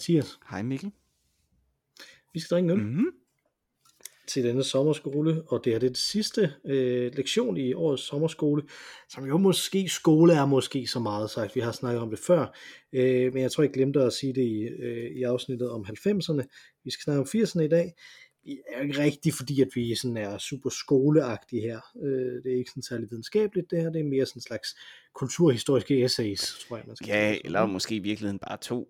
[0.00, 0.38] Hej Mathias.
[0.50, 0.90] Hej Mikkel.
[2.32, 3.06] Vi skal drikke en øl Mm-hmm.
[4.28, 8.62] til denne sommerskole, og det er det sidste øh, lektion i årets sommerskole,
[9.08, 12.46] som jo måske, skole er måske så meget sagt, vi har snakket om det før,
[12.92, 16.42] øh, men jeg tror jeg glemte at sige det i, øh, i afsnittet om 90'erne.
[16.84, 17.94] Vi skal snakke om 80'erne i dag.
[18.44, 21.80] Vi er jo ikke rigtigt, fordi at vi sådan er super skoleagtige her.
[22.04, 24.68] Øh, det er ikke sådan særlig videnskabeligt det her, det er mere sådan en slags
[25.14, 27.46] kulturhistoriske essays, tror jeg, man skal Ja, sige.
[27.46, 28.88] eller måske i virkeligheden bare to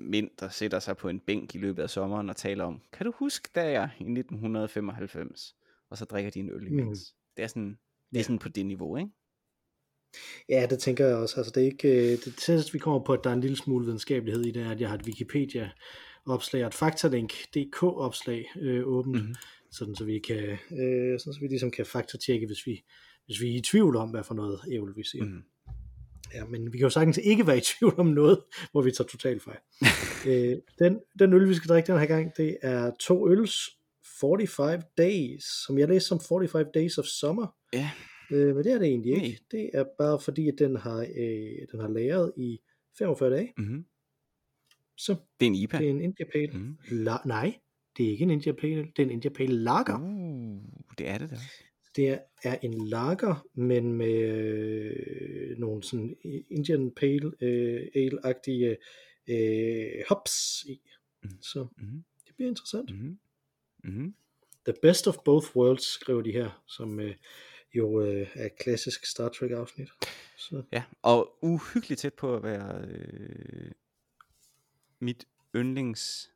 [0.00, 3.06] mænd, der sætter sig på en bænk i løbet af sommeren og taler om, kan
[3.06, 5.54] du huske, da jeg i 1995,
[5.90, 7.14] og så drikker de en øl imens.
[7.14, 7.32] Mm.
[7.36, 7.78] Det er sådan,
[8.12, 9.10] det er sådan på det niveau, ikke?
[10.48, 11.36] Ja, det tænker jeg også.
[11.36, 13.56] Altså, det er ikke, øh, det tætteste, vi kommer på, at der er en lille
[13.56, 19.16] smule videnskabelighed i det, er, at jeg har et Wikipedia-opslag og et Faktalink.dk-opslag øh, åbent,
[19.16, 19.22] Mhm.
[19.22, 19.34] mm-hmm.
[19.70, 20.42] sådan så vi kan,
[20.80, 22.84] øh, sådan så vi ligesom kan faktatjekke, hvis vi,
[23.26, 25.24] hvis vi er i tvivl om, hvad for noget ævl vi siger.
[25.24, 25.42] Mm.
[26.34, 28.40] Ja, men vi kan jo sagtens ikke være i tvivl om noget,
[28.72, 29.58] hvor vi tager totalt fejl.
[30.28, 33.54] øh, den, den øl, vi skal drikke den her gang, det er to øls
[34.20, 37.46] 45 Days, som jeg læste som 45 Days of Summer.
[37.72, 37.90] Ja,
[38.32, 39.26] Øh, men det er det egentlig ikke.
[39.28, 39.36] Nej.
[39.50, 42.60] Det er bare fordi, at den har, øh, den har lagret i
[42.98, 43.52] 45 dage.
[43.58, 43.84] mm-hmm.
[44.96, 45.78] Så det er en IPA.
[45.78, 46.52] det er en India Pale.
[46.52, 46.62] Mhm.
[46.90, 47.08] Mm.
[47.08, 47.58] La- nej,
[47.96, 48.76] det er ikke en India Pale.
[48.76, 49.98] Det er en India Pale Lager.
[49.98, 50.62] Uh,
[50.98, 51.36] det er det da.
[51.96, 56.16] Det er, en lager, men med øh, nogle sådan
[56.50, 58.76] Indian Pale øh, Ale-agtige
[59.28, 60.80] øh, hops i.
[61.22, 61.42] Mhm.
[61.42, 62.04] Så Mm-hmm.
[62.26, 62.90] det bliver interessant.
[62.90, 63.18] Mm-hmm.
[63.84, 64.14] Mm-hmm.
[64.64, 67.14] The best of both worlds, skriver de her, som øh,
[67.74, 69.88] jo øh, er et klassisk Star Trek afsnit.
[70.36, 73.70] Så Ja, og uhyggeligt tæt på at være øh,
[74.98, 75.26] mit
[75.56, 76.30] yndlings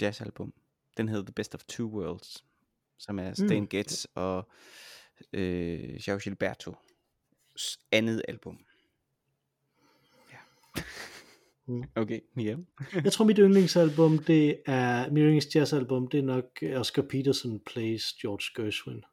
[0.00, 0.54] jazzalbum.
[0.96, 2.44] Den hedder The Best of Two Worlds,
[2.98, 3.68] som er Stan Mm.
[3.68, 4.48] Getz og
[5.32, 6.74] øh, João Gilberto
[7.92, 8.58] andet album.
[10.32, 10.82] Ja.
[11.66, 11.84] Mm.
[11.94, 12.56] Okay, ja.
[13.04, 18.12] Jeg tror, mit yndlingsalbum, det er, mit yndlings jazzalbum, det er nok Oscar Peterson Plays
[18.12, 19.04] George Gershwin.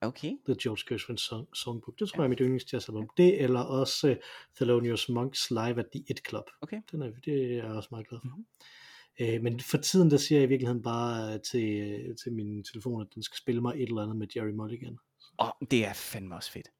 [0.00, 0.32] Okay.
[0.46, 1.98] The George Gershwin song, Songbook.
[1.98, 3.10] Det tror jeg er mit yndlings jazzalbum.
[3.16, 4.16] Det eller også uh,
[4.56, 6.44] Thelonious Monks Live at the It Club.
[6.60, 6.80] Okay.
[6.92, 8.28] Den er, det er jeg også meget glad for.
[8.28, 8.46] Mhm.
[9.20, 12.64] Øh, men for tiden, der siger jeg i virkeligheden bare øh, til, øh, til min
[12.64, 14.98] telefon, at den skal spille mig et eller andet med Jerry Mulligan.
[15.36, 16.70] Og det er fandme også fedt.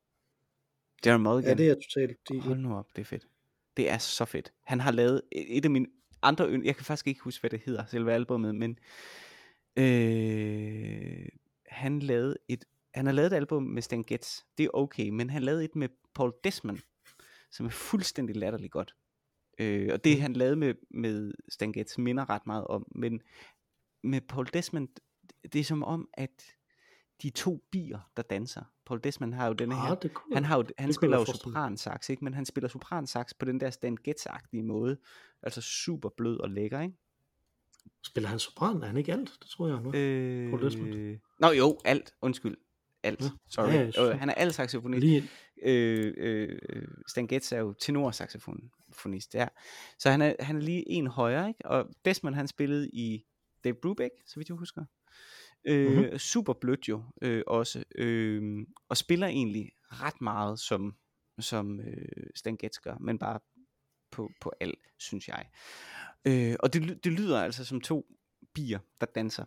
[1.04, 1.58] Darren Mulligan.
[1.58, 2.28] Ja, det er totalt.
[2.28, 3.28] De, Hold nu op, det er fedt.
[3.76, 4.52] Det er så fedt.
[4.62, 5.86] Han har lavet et et af mine
[6.22, 6.64] andre ynd...
[6.64, 8.78] Jeg kan faktisk ikke huske, hvad det hedder, selve albumet, men
[9.76, 11.28] øh,
[11.66, 12.64] han lavede et...
[12.94, 14.40] Han har lavet et album med Stan Getz.
[14.58, 16.78] Det er okay, men han lavede et med Paul Desmond,
[17.50, 18.94] som er fuldstændig latterligt godt.
[19.58, 23.22] Øh, og det han lavede med, med Stan Getz minder ret meget om, men
[24.02, 24.88] med Paul Desmond,
[25.52, 26.56] det er som om, at
[27.22, 28.62] de to bier, der danser.
[28.86, 31.18] Paul Desmond har jo denne her ah, det kunne, han, har jo, han kunne spiller
[31.18, 32.24] jo sopransax, ikke?
[32.24, 34.96] men han spiller sopransax på den der Stan Getz-agtige måde.
[35.42, 36.96] Altså super blød og lækker, ikke?
[38.04, 38.82] Spiller han sopran?
[38.82, 39.30] Er han ikke alt?
[39.42, 39.94] Det tror jeg nu.
[39.94, 40.50] Øh...
[40.50, 41.18] Paul Desmond.
[41.38, 42.14] Nå jo, alt.
[42.22, 42.56] Undskyld.
[43.02, 43.22] Alt.
[43.22, 43.28] Ja.
[43.48, 43.68] Sorry.
[43.68, 44.14] Ja, Ja, sure.
[44.14, 45.00] han er alt saxofonist.
[45.00, 45.28] Lige,
[45.64, 49.48] Øh, øh, øh, Stan Getz er jo tenorsaxofonist, ja.
[49.98, 51.66] Så han er, han er lige en højere, ikke?
[51.66, 53.24] Og Desmond han spillede i
[53.64, 54.84] Dave Brubeck, så vidt jeg husker.
[55.64, 55.98] Øh, Mhm.
[55.98, 56.18] mm-hmm.
[56.18, 57.84] Super blødt jo øh, også.
[57.94, 60.94] Øh, og spiller egentlig ret meget som,
[61.40, 63.40] som øh, Stan Getz gør, men bare
[64.12, 65.46] på, på alt, synes jeg.
[66.24, 68.06] Øh, og det, det lyder altså som to
[68.54, 69.44] bier, der danser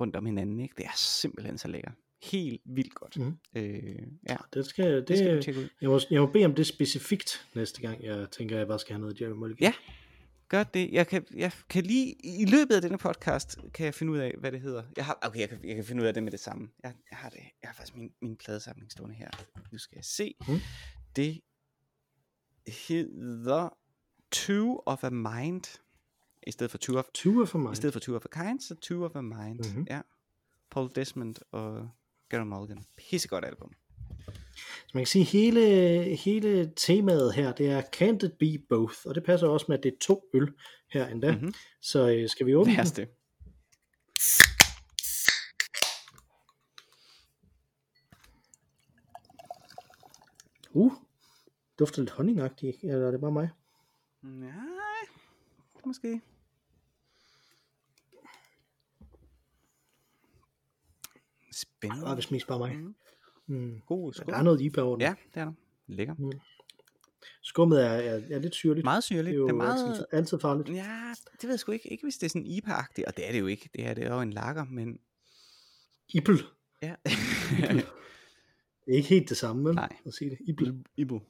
[0.00, 0.74] rundt om hinanden, ikke?
[0.78, 1.94] Det er simpelthen så lækkert.
[2.22, 3.16] Helt vildt godt.
[3.16, 3.38] Mhm.
[3.56, 5.68] Øh, ja, det skal, det, det skal du tjekke ud.
[5.80, 8.92] jeg, må, jeg må bede om det specifikt næste gang, jeg tænker, jeg bare skal
[8.92, 9.62] have noget Jerry Mulligan.
[9.62, 9.72] Ja,
[10.50, 10.90] gør det.
[10.92, 14.34] Jeg kan, jeg kan lige, i løbet af denne podcast, kan jeg finde ud af,
[14.38, 14.82] hvad det hedder.
[14.96, 16.68] Jeg har, okay, jeg kan, jeg kan finde ud af det med det samme.
[16.82, 19.30] Jeg, jeg har det, jeg har faktisk min, min pladesamling stående her.
[19.72, 20.34] Nu skal jeg se.
[20.48, 20.58] Mhm.
[21.16, 21.40] Det
[22.68, 23.68] hedder
[24.30, 25.78] Two of a Mind.
[26.46, 27.72] I stedet for Two of, Ture for mig.
[27.72, 29.58] i stedet for Two of a Kind, så Two of a Mind.
[29.58, 29.66] Mhm.
[29.68, 29.86] Mm-hmm.
[29.90, 30.00] Ja.
[30.70, 31.90] Paul Desmond og
[32.28, 32.84] Gary Mulligan.
[32.96, 33.72] Pissegodt album.
[34.90, 35.60] Så man kan sige, hele,
[36.16, 38.94] hele temaet her, det er Can't it be both?
[39.06, 40.54] Og det passer også med, at det er to øl
[40.88, 41.32] her endda.
[41.32, 41.54] Mhm.
[41.80, 42.78] Så øh, skal vi åbne den?
[42.78, 43.08] Værste.
[50.70, 50.92] Uh,
[51.78, 53.48] dufter lidt honningagtigt, eller er det bare mig?
[54.22, 54.54] Nej,
[55.86, 56.20] måske.
[61.52, 62.06] Spændende.
[62.06, 62.76] Ah, hvis mest bare mig.
[62.76, 62.94] Mhm.
[63.50, 63.80] Mm.
[63.86, 64.26] God skål.
[64.32, 65.02] Der er noget IPA over den.
[65.02, 65.52] Ja, det er der.
[65.86, 66.14] Lækker.
[67.42, 68.84] Skummet er, er, er lidt syrligt.
[68.84, 69.26] Meget syrligt.
[69.26, 69.88] det er jo det er meget...
[69.90, 70.68] altid, altid farligt.
[70.68, 71.92] Ja, det ved jeg sgu ikke.
[71.92, 73.70] Ikke hvis det er sådan IPA-agtigt, og det er det jo ikke.
[73.74, 74.98] Det er det er jo en lager, men...
[76.08, 76.42] Ibel.
[76.82, 76.94] Ja.
[78.84, 79.74] Det er ikke helt det samme, vel?
[79.74, 79.96] Nej.
[80.06, 80.38] At sige det.
[80.48, 80.84] Ibel.
[80.96, 81.20] Ibu.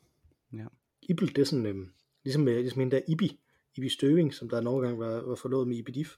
[1.03, 1.89] Ibel, det er sådan, øhm,
[2.25, 3.41] ligesom, ligesom en der Ibi.
[3.77, 6.17] Ibi Støving, som der en overgang var, var forlovet med Ibi Diff.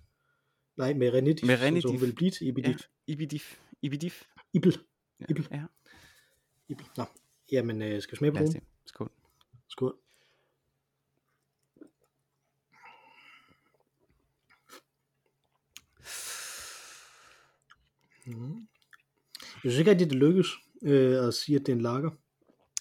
[0.77, 2.01] Nej, med René Diff, Med som hun Diff.
[2.01, 2.75] ville blive til Ibi Ja.
[3.07, 3.59] Ibidif.
[3.83, 4.25] Ibidif.
[4.53, 4.79] Ibel.
[5.21, 5.25] Ja.
[5.29, 5.49] Ibel.
[5.51, 5.63] ja.
[6.73, 6.87] Ibel.
[6.97, 7.05] Nå,
[7.53, 8.61] jamen, øh, skal vi smage på den?
[8.87, 9.11] Skål.
[9.69, 9.97] Skål.
[18.27, 18.67] Mm.
[19.65, 20.47] Jeg synes ikke rigtig, det lykkes
[20.83, 22.11] øh, at sige, at det er en lager.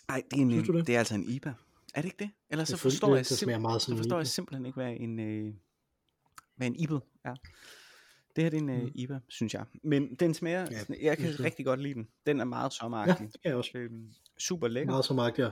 [0.08, 0.88] Nej, det er, en, det?
[0.88, 1.50] det er altså en IBA.
[1.96, 2.30] Er det ikke det?
[2.50, 4.30] Ellers så forstår det- jeg, det smager meget så forstår jeg IPA.
[4.30, 5.54] simpelthen ikke, hvad en, øh,
[6.56, 7.36] hvad en IBA er.
[8.36, 8.92] Det her det er en øh, Mm.
[8.96, 9.66] IBA, synes jeg.
[9.84, 11.40] Men den smager, Ja, ja, jeg kan jeg.
[11.40, 12.08] rigtig godt lide den.
[12.26, 13.30] Den er meget Ja, sommeragtig.
[13.34, 13.72] det kan jeg også.
[13.76, 14.08] Øhm,
[14.40, 14.92] super lækker.
[14.92, 15.50] Meget magt, ja.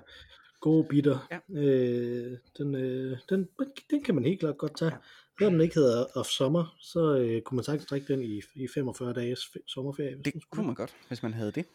[0.62, 1.28] Gode bitter.
[1.31, 1.60] Ja.
[1.62, 3.48] Øh, den, øh, den,
[3.92, 4.92] den, kan man helt klart godt tage.
[4.92, 4.96] Ja.
[4.96, 5.02] Ja.
[5.40, 8.68] Selvom den ikke hedder of sommer, så øh, kunne man sagtens drikke den i, i
[8.74, 10.18] 45 dages fe- sommerferie.
[10.25, 11.66] Det kunne man godt, hvis man havde det.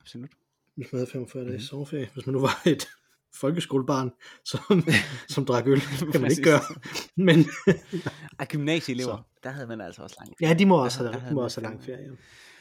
[0.00, 0.30] Absolut.
[0.74, 1.60] hvis man havde 45 dages Mhm.
[1.60, 2.08] sommerferie.
[2.14, 2.88] Hvis man nu var et
[3.40, 4.10] folkeskolebarn,
[4.44, 4.60] som,
[5.34, 6.60] som drak øl, det kan man ikke gøre.
[7.16, 7.38] Men
[8.38, 11.28] Ej, gymnasieelever, der havde man altså også lang ja, de må også Der- have, der
[11.28, 12.04] de må også have lang ferie.
[12.04, 12.16] Ja.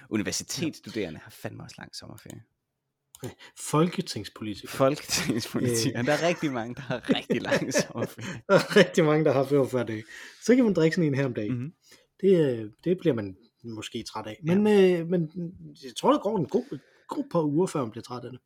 [0.10, 2.42] Universitetsstuderende har fandme også lang sommerferie.
[3.60, 4.72] Folketingspolitikere.
[4.72, 6.06] Folketingspolitikere, Øh.
[6.06, 8.42] der er rigtig mange, der har rigtig lang sommerferie.
[8.48, 10.04] Der er rigtig mange, der har 45 dage.
[10.44, 11.54] Så kan man drikke sådan en her om dagen.
[11.57, 11.74] Mhm.
[12.22, 14.39] Det, øh, det bliver man måske træt af.
[14.44, 15.22] Men, øh, men
[15.83, 18.39] jeg tror, der går en god, god par uger, før man bliver træt af det.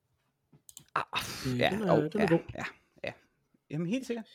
[1.14, 2.40] Ah, Øh, ja, den er- oh, den er ja, god.
[2.56, 2.64] ja,
[3.04, 3.12] ja.
[3.72, 4.26] Jamen helt sikkert.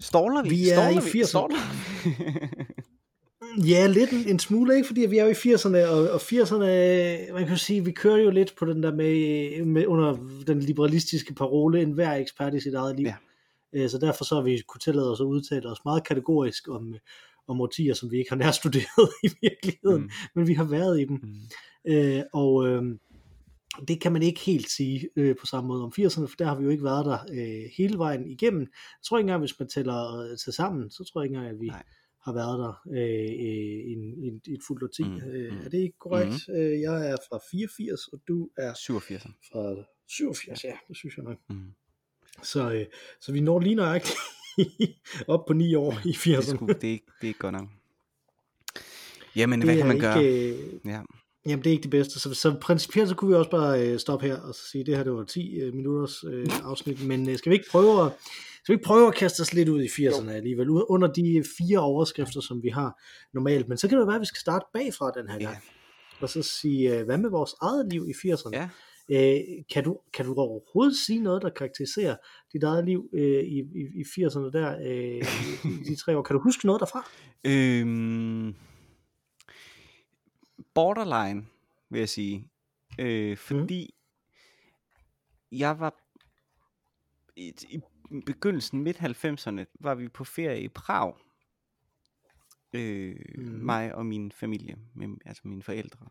[0.00, 0.48] Ståler vi?
[0.48, 1.20] Vi er Ståler i vi?
[1.22, 1.26] 80'erne.
[1.26, 1.56] Ståler
[2.04, 2.10] vi?
[3.68, 4.86] Ja, lidt en, en smule, ikke?
[4.86, 8.16] Fordi vi er jo i 80'erne, og, og 80'erne, øh, man kan sige, vi kører
[8.18, 10.16] jo lidt på den der med, med under
[10.46, 13.06] den liberalistiske parole, en hver ekspert i sit eget liv.
[13.06, 13.14] Ja.
[13.72, 16.94] Øh, Så derfor så har vi kunne tillade os at udtale os meget kategorisk om,
[17.48, 20.10] om årtier, som vi ikke har nærstuderet i virkeligheden, Mm, mm.
[20.34, 21.20] men vi har været i dem.
[21.22, 21.92] mm.
[21.92, 22.82] Øh, og øh,
[23.88, 26.56] det kan man ikke helt sige øh, på samme måde om 80'erne, for der har
[26.58, 28.60] vi jo ikke været der øh, hele vejen igennem.
[28.60, 31.54] Jeg tror ikke engang, hvis man tæller øh, til sammen, så tror jeg ikke engang,
[31.54, 31.82] at vi Nej.
[32.24, 33.92] har været der øh, i,
[34.28, 35.04] en, et fuldt årti.
[35.04, 35.58] Mm, øh, mm.
[35.64, 36.48] er det ikke korrekt?
[36.48, 36.54] Mm.
[36.54, 39.22] Øh, jeg er fra 84, og du er 87.
[39.52, 41.38] fra 87, ja, det synes jeg nok.
[41.50, 41.72] Mm.
[42.42, 42.86] Så, øh,
[43.20, 44.18] så vi når lige nøjagtigt
[45.28, 46.56] op på 9 år i Det, er 80'erne.
[46.56, 47.68] sgu, det, er det er godt nok.
[49.36, 50.24] Jamen, Det hvad kan man gøre?
[50.24, 51.00] ikke, øh, Ja.
[51.46, 52.20] Jamen, det er ikke det bedste.
[52.20, 54.96] Så, så principielt så kunne vi også bare øh, stoppe her og så sige, det
[54.96, 57.06] her det var 10 øh, minutters øh, afsnit.
[57.06, 58.12] Men øh, skal vi ikke prøve at,
[58.62, 61.78] skal vi ikke prøve at kaste os lidt ud i 80'erne alligevel, under de fire
[61.78, 63.00] overskrifter, som vi har
[63.34, 63.68] normalt.
[63.68, 65.54] Men så kan det jo være, at vi skal starte bagfra den her gang.
[65.54, 66.22] Ja.
[66.22, 68.50] Og så sige, øh, hvad med vores eget liv i 80'erne?
[68.52, 68.68] ja.
[69.10, 69.40] Øh,
[69.72, 72.16] kan, du, kan du overhovedet sige noget, der karakteriserer
[72.52, 75.24] dit eget liv øh, i, i, i 80'erne der, øh,
[75.88, 76.22] de tre år?
[76.22, 77.10] Kan du huske noget derfra?
[77.44, 78.54] Øhm,
[80.74, 81.46] borderline,
[81.90, 82.48] vil jeg sige.
[82.98, 83.94] Øh, fordi
[85.52, 85.94] jeg var
[87.36, 87.80] i, i
[88.26, 91.14] begyndelsen midt 90'erne var vi på ferie i Prag.
[92.72, 93.46] Øh, Mhm.
[93.64, 96.06] Mig og min familie, med, altså mine forældre.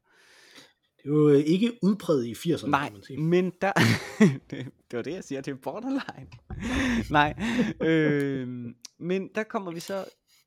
[1.03, 3.19] Det øh, ikke udpræget i 80'erne, Nej, kan man sige.
[3.21, 3.71] men der...
[4.49, 6.27] det, det var det, jeg siger, det er borderline.
[7.19, 7.33] Nej,
[7.81, 8.47] øh,
[8.97, 10.05] men der kommer vi så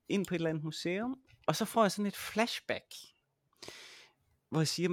[0.08, 2.84] ind på et eller andet museum, og så får jeg sådan et flashback,
[4.54, 4.88] hvor jeg siger,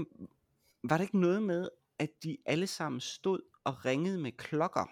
[0.83, 4.91] var der ikke noget med, at de alle sammen stod og ringede med klokker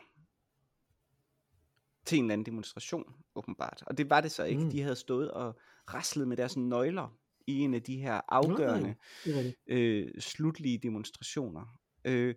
[2.06, 3.84] til en eller anden demonstration, åbenbart.
[3.88, 4.60] Og det var det så ikke.
[4.60, 4.66] Mm.
[4.66, 4.72] Mm.
[4.72, 5.60] De havde stået og
[5.94, 8.96] raslet med deres nøgler i en af de her afgørende
[9.26, 9.58] rigtigt.
[9.68, 11.80] øh, slutlige demonstrationer.
[12.06, 12.36] Øh,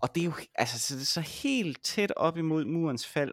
[0.00, 3.32] og det er jo altså så, så helt tæt op imod murens fald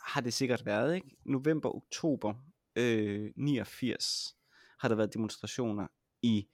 [0.00, 1.16] har det sikkert været, ikke?
[1.24, 2.34] November, oktober
[2.76, 4.36] øh, 89
[4.78, 5.86] har der været demonstrationer
[6.22, 6.48] i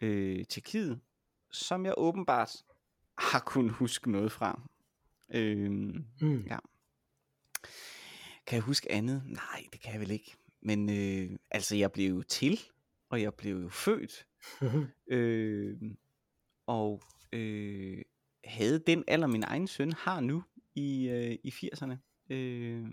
[0.00, 1.00] øh, Tjekkiet,
[1.52, 2.56] som jeg åbenbart
[3.18, 4.62] har kunnet huske noget fra.
[5.34, 6.44] Øh, Mm.
[6.46, 6.58] Ja.
[8.46, 9.22] Kan jeg huske andet?
[9.26, 10.36] Nej, det kan jeg vel ikke.
[10.60, 12.60] Men øh, altså, jeg blev jo til,
[13.08, 14.26] og jeg blev jo født,
[15.16, 15.76] øh,
[16.66, 18.02] og øh,
[18.44, 21.96] havde den alder, min egen søn har nu i, øh, i 80'erne.
[22.34, 22.84] Øh,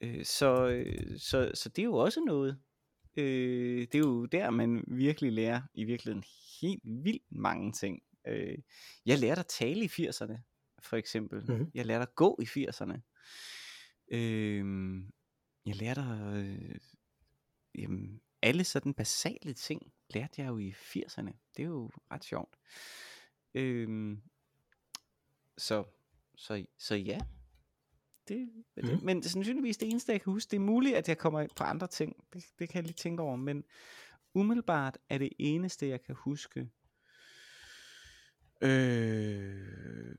[0.00, 2.58] øh, så, øh, så, så det er jo også noget.
[3.16, 6.24] Øh, det er jo der, man virkelig lærer i virkeligheden
[6.60, 8.02] helt vildt mange ting.
[8.26, 8.58] Øh,
[9.06, 10.38] jeg lærte at tale i 80'erne,
[10.78, 11.52] for eksempel.
[11.52, 11.70] Mhm.
[11.74, 13.00] Jeg lærte at gå i 80'erne.
[14.08, 14.64] Øh,
[15.66, 16.78] jeg lærte at, øh,
[17.74, 21.32] jamen, alle sådan basale ting lærte jeg jo i 80'erne.
[21.56, 22.56] Det er jo ret sjovt.
[23.54, 24.18] Øh,
[25.58, 25.84] så,
[26.36, 27.18] så, så ja.
[28.28, 29.04] Det, det, Mhm.
[29.04, 30.50] Men det er sandsynligvis det eneste, jeg kan huske.
[30.50, 32.16] Det er muligt, at jeg kommer på andre ting.
[32.32, 33.36] Det, det kan jeg lige tænke over.
[33.36, 33.64] Men
[34.34, 36.68] umiddelbart er det eneste, jeg kan huske.
[38.62, 40.16] Øh,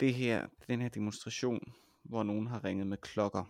[0.00, 1.72] det her, den her demonstration
[2.04, 3.44] hvor nogen har ringet med klokker,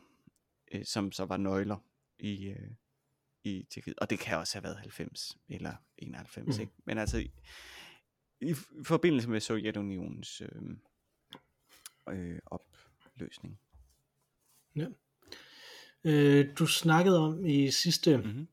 [0.72, 1.76] øh, som så var nøgler
[2.18, 2.70] i, øh,
[3.44, 3.98] i Tjekkiet.
[3.98, 6.60] Og det kan også have været 90 eller 91, Mm.
[6.62, 6.72] ikke?
[6.84, 7.30] Men altså, i,
[8.40, 10.62] i forbindelse med Sovjetunionens øh,
[12.08, 12.38] øh,
[13.14, 13.58] opløsning.
[16.04, 18.46] Øh, du snakkede om i sidste, Mm-hmm.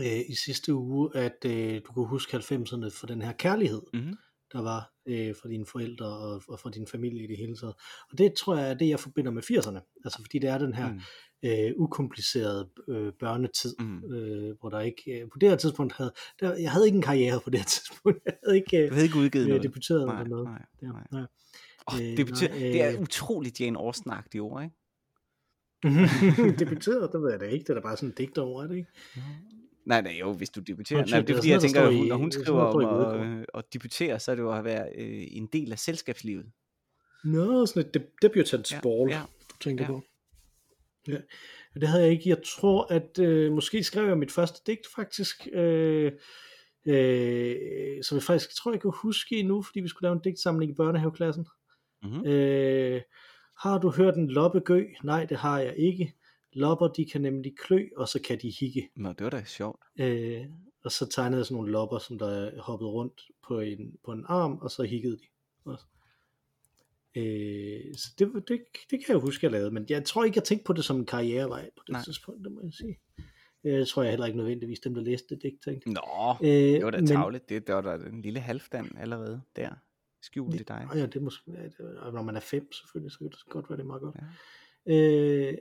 [0.00, 4.16] øh, i sidste uge, at øh, du kunne huske 90'erne for den her kærlighed, Mm-hmm.
[4.52, 7.74] der var øh, for dine forældre og, og for din familie i det hele taget.
[8.10, 10.00] Og det tror jeg er det, jeg forbinder med 80'erne.
[10.04, 11.00] Altså fordi det er den her Mm.
[11.42, 14.04] øh, ukomplicerede øh, børnetid, Mm.
[14.14, 17.02] øh, hvor der ikke, øh, på det her tidspunkt havde, der, jeg havde ikke en
[17.02, 18.18] karriere på det her tidspunkt.
[18.26, 19.62] Jeg havde ikke øh, Du havde ikke udgivet øh, noget.
[19.62, 20.44] debuteret nej, eller noget.
[20.44, 21.06] nej, Der, nej.
[21.12, 21.26] nej.
[21.86, 24.74] Oh, Øh, det, betyder, nej, det er øh, utroligt Jane Austen-agtige ord, ikke?
[26.58, 27.62] debuteret, det ved jeg da ikke.
[27.62, 28.90] Det er da bare sådan en digt over, er det ikke?
[29.86, 31.06] Nej, nej, jo, hvis du debuterer.
[31.06, 33.44] Nej, det det er fordi, jeg tænker, at hun, når hun skriver om at, øh,
[33.54, 36.46] at debutere, så er det jo at være øh, en del af selskabslivet.
[37.24, 38.16] Nå, sådan et deb-
[38.76, 39.90] Ja, ball, ja, du tænker ja.
[39.90, 40.02] på.
[41.08, 41.16] Ja,
[41.80, 42.28] det havde jeg ikke.
[42.28, 46.12] Jeg tror, at øh, måske skrev jeg mit første digt faktisk, øh,
[46.86, 47.56] øh,
[48.02, 50.74] som jeg faktisk tror, jeg kan huske endnu, fordi vi skulle lave en digtsamling i
[50.74, 51.46] børnehaveklassen.
[52.04, 52.26] Mm-hmm.
[52.26, 53.00] Øh,
[53.58, 54.84] har du hørt en loppe gø?
[55.04, 56.14] Nej, det har jeg ikke.
[56.52, 58.88] Lopper, de kan nemlig klø, og så kan de hikke.
[58.96, 59.80] Nå, det var da sjovt.
[60.00, 60.44] Øh,
[60.84, 64.24] og så tegnede jeg sådan nogle lopper, som der hoppede rundt på en, på en
[64.28, 65.24] arm, og så hikkede de.
[65.64, 65.84] også.
[67.16, 70.44] Øh, så det, det, det kan jeg huske, jeg lavede, men jeg tror ikke, jeg
[70.44, 72.02] tænkte på det som en karrierevej på det Nej.
[72.04, 72.98] tidspunkt, det må jeg sige.
[73.64, 75.90] Øh, Jeg tror jeg heller ikke nødvendigvis, dem der læste det digt tænkte.
[75.92, 77.48] Nå, Øh, det var da men- tavligt.
[77.48, 79.70] Det, det var da en lille halvdan allerede der.
[80.24, 80.88] Skjult i dig.
[80.94, 81.50] Ja, det er måske,
[82.12, 84.16] når man er fem selvfølgelig, så kan det godt være, det er meget godt.
[84.86, 85.50] Ja.
[85.50, 85.58] Øh,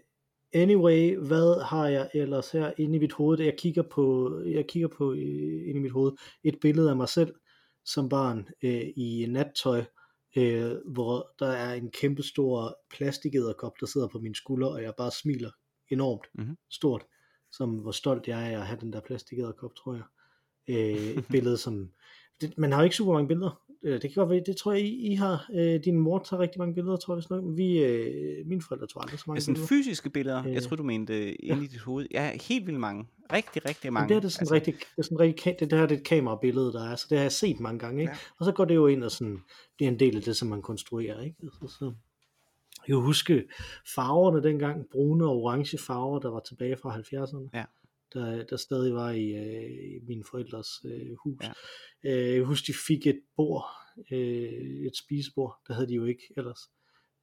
[0.53, 3.39] anyway, hvad har jeg ellers her inde i mit hoved?
[3.39, 5.19] Jeg kigger på, jeg kigger på øh,
[5.67, 6.11] inde i mit hoved
[6.43, 7.33] et billede af mig selv
[7.85, 9.83] som barn øh, i nattøj,
[10.37, 14.93] øh, hvor der er en kæmpe stor plastikæderkop, der sidder på min skulder, og jeg
[14.97, 15.51] bare smiler
[15.89, 16.57] enormt Mhm.
[16.71, 17.05] stort,
[17.51, 20.03] som hvor stolt jeg er af at have den der plastikæderkop, tror jeg.
[20.67, 21.91] Øh, et billede, som...
[22.41, 23.61] Det, man har jo ikke super mange billeder.
[23.83, 25.49] Øh, Det kan godt være, det tror jeg, I, I har.
[25.55, 27.23] Øh, din mor tager rigtig mange billeder, tror jeg.
[27.23, 27.47] Sådan noget.
[27.49, 29.67] Men vi, øh, mine forældre tror aldrig så mange Altså billeder.
[29.67, 30.43] fysiske billeder.
[30.43, 32.05] Jeg Øh, tror du mente inde i dit hoved.
[32.11, 33.05] Ja, helt vildt mange.
[33.33, 34.07] Rigtig, rigtig Men mange.
[34.07, 35.95] det her det er sådan altså, rigtig, det er sådan rigtig, det, det her det
[35.95, 38.11] er et kamerabillede, der er, så det har jeg set mange gange, ikke?
[38.13, 38.17] Ja.
[38.39, 39.39] Og så går det jo ind og sådan,
[39.77, 41.35] bliver en del af det, som man konstruerer, ikke?
[41.43, 41.85] Altså, så,
[42.87, 43.43] jeg kan huske
[43.95, 47.49] farverne dengang, brune og orange farver, der var tilbage fra 70'erne.
[47.53, 47.63] Ja.
[48.13, 51.43] Der, der stadig var i, øh, i mine forældres øh, hus.
[51.43, 51.51] Ja.
[52.11, 53.65] Øh, jeg husker, de fik et bord,
[54.11, 56.59] øh, et spisebord, der havde de jo ikke ellers.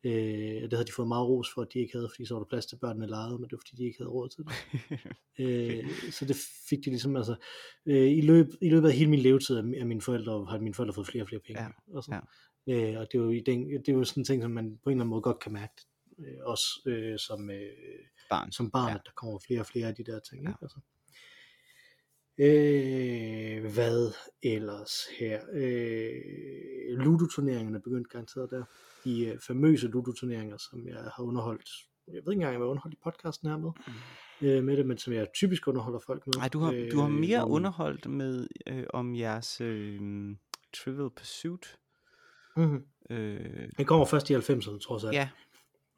[0.04, 2.40] Øh, det havde de fået meget ros for, at de ikke havde, fordi så var
[2.40, 4.52] der plads til børnene legede, men det var fordi, de ikke havde råd til det.
[5.40, 6.36] Øh, så det
[6.68, 7.36] fik de ligesom, altså,
[7.86, 10.94] øh, i, løb, i løbet af hele min levetid af, mine forældre, har mine forældre
[10.94, 11.62] fået flere og flere penge.
[11.62, 12.20] Ja, Og, sådan.
[12.68, 14.78] Øh, og det er, jo i den, det er jo sådan en ting, som man
[14.84, 15.72] på en eller anden måde godt kan mærke,
[16.18, 17.72] øh, også øh, som, øh,
[18.30, 18.52] barn.
[18.52, 18.94] som barn, Ja.
[18.94, 20.42] at der kommer flere og flere af de der ting.
[20.42, 20.48] Ja.
[20.48, 20.58] Ikke?
[20.62, 20.78] Altså.
[22.38, 25.40] Øh, hvad ellers her?
[25.52, 28.64] Øh, Ludo-turneringerne er begyndt garanteret der.
[29.04, 31.68] De øh, famøse Ludo-turneringer, som jeg har underholdt.
[32.06, 33.70] Jeg ved ikke engang, om jeg har underholdt i podcasten her med,
[34.42, 36.34] øh, med det, men som jeg typisk underholder folk med.
[36.36, 40.00] Nej, du har, du har Øh, mere hvor- underholdt med øh, om jeres øh,
[40.76, 41.76] Trivial Pursuit.
[42.56, 42.84] Mhm.
[43.10, 45.14] Øh, Den kommer først i 90'erne, trods alt.
[45.14, 45.28] ja,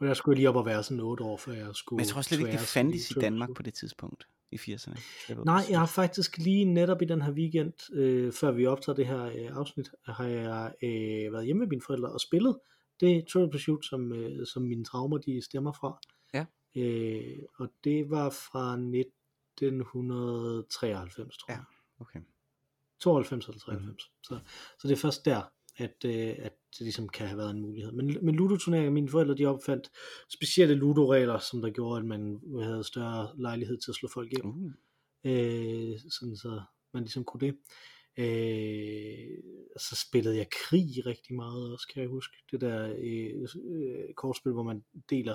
[0.03, 2.01] Og der skulle jeg lige op og være sådan 8 år, før jeg skulle men
[2.05, 5.01] jeg tror slet ikke, det fandtes i Danmark på det tidspunkt i 80'erne.
[5.27, 8.97] Trivial Nej, jeg har faktisk lige netop i den her weekend, øh, før vi optager
[8.97, 12.59] det her øh, afsnit, har jeg øh, været hjemme med mine forældre og spillet
[13.01, 15.99] det Trivial Pursuit, som, øh, som mine traumer de stemmer fra.
[16.35, 16.45] Ja.
[16.77, 21.57] Øh, og det var fra 1993, tror Ja.
[21.57, 21.65] jeg.
[22.01, 22.21] Okay.
[23.01, 23.85] 92 eller 93.
[23.85, 23.99] Mm-hmm.
[24.23, 24.39] Så,
[24.79, 25.43] så det er først der,
[25.77, 27.93] at, øh, at det ligesom kan have været en mulighed.
[27.93, 29.91] Men, men Ludo-turneringer, mine forældre, de opfandt
[30.29, 34.47] specielle Ludo-regler, som der gjorde, at man havde større lejlighed til at slå folk hjem
[34.47, 34.71] Uh,
[35.25, 36.63] øh, sådan så
[36.95, 37.57] man ligesom kunne det.
[38.17, 39.39] Øh,
[39.77, 42.37] så spillede jeg krig rigtig meget også, kan jeg huske.
[42.51, 45.35] Det der øh, øh, kortspil, hvor man deler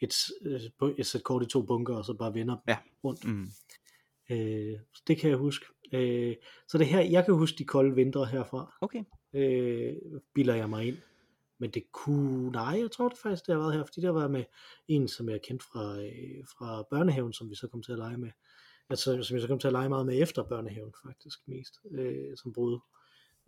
[0.00, 0.60] et, øh,
[0.98, 2.76] et sæt kort i to bunker, og så bare vender Ja.
[3.04, 3.24] rundt.
[3.24, 3.46] mm.
[4.30, 5.66] Øh, så det kan jeg huske.
[5.92, 6.36] Øh,
[6.68, 9.04] så det her, jeg kan huske de kolde vintre herfra, Okay.
[9.34, 9.96] Øh,
[10.34, 10.96] bilder jeg mig ind.
[11.58, 14.28] Men det kunne, nej, jeg tror det faktisk, det har været her, fordi der var
[14.28, 14.44] med
[14.88, 18.16] en, som jeg kendte fra, øh, fra børnehaven, som vi så kom til at lege
[18.16, 18.30] med.
[18.90, 22.36] Altså, som jeg så kom til at lege meget med efter børnehaven, faktisk mest, øh,
[22.36, 22.80] som boede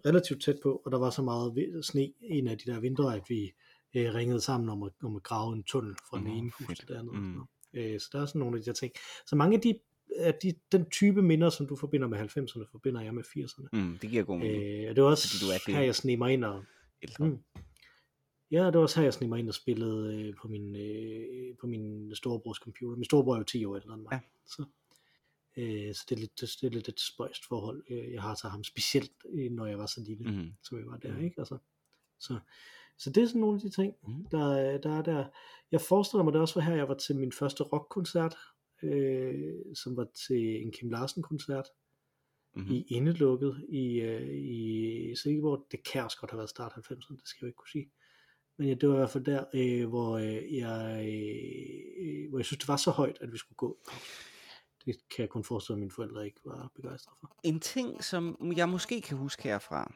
[0.06, 3.22] relativt tæt på, og der var så meget sne en af de der vintre, at
[3.28, 3.52] vi
[3.94, 6.78] øh, ringede sammen om at, om at grave en tunnel fra den Nå, ene hus
[6.78, 7.14] til det andet.
[7.14, 7.20] Mm.
[7.20, 7.46] Mm.
[7.74, 8.92] Øh, så der er sådan nogle af de der ting.
[9.26, 9.78] Så mange af de,
[10.16, 13.68] af de den type minder, som du forbinder med 90'erne, forbinder jeg med 80'erne.
[13.72, 14.62] Mm, det giver god mening.
[14.62, 15.74] Øh, og det var også Fordi du er det.
[15.74, 16.64] her, jeg sneg mig ind og...
[17.02, 17.26] Ældre.
[17.26, 17.38] Mm.
[18.50, 21.66] Ja, det var også her, jeg mig ind og spillede øh, på, min, øh, på
[21.66, 22.96] min storebrors computer.
[22.96, 24.12] Min storebror er jo 10 år ældre end mig.
[24.12, 24.20] Ja.
[24.46, 24.64] Så,
[25.56, 28.34] øh, så det er lidt, det, det er lidt et spøjst forhold, øh, jeg har
[28.34, 30.36] til ham, specielt øh, når jeg var så lille, mm.
[30.36, 30.52] Mhm.
[30.62, 31.12] som jeg var der.
[31.12, 31.24] Mhm.
[31.24, 31.34] Ikke?
[31.38, 31.58] Altså,
[32.18, 32.38] så,
[32.98, 34.26] så det er sådan nogle af de ting, Mhm.
[34.30, 35.24] der, der er der.
[35.72, 38.36] Jeg forestiller mig, det også var her, jeg var til min første rockkoncert,
[38.82, 41.66] øh, som var til en Kim Larsen-koncert
[42.56, 42.72] Mm-hmm.
[42.72, 45.66] i indelukket i, øh, i Silkeborg.
[45.72, 47.90] Det kan også godt have været start 90'erne, det skal jeg jo ikke kunne sige.
[48.58, 52.44] Men ja, det var i hvert fald der, øh, hvor, øh, jeg, øh, hvor jeg
[52.44, 53.78] synes, det var så højt, at vi skulle gå.
[54.84, 57.36] Det kan jeg kun forestille mig, at mine forældre ikke var begejstrede for.
[57.42, 59.94] En ting, som jeg måske kan huske herfra,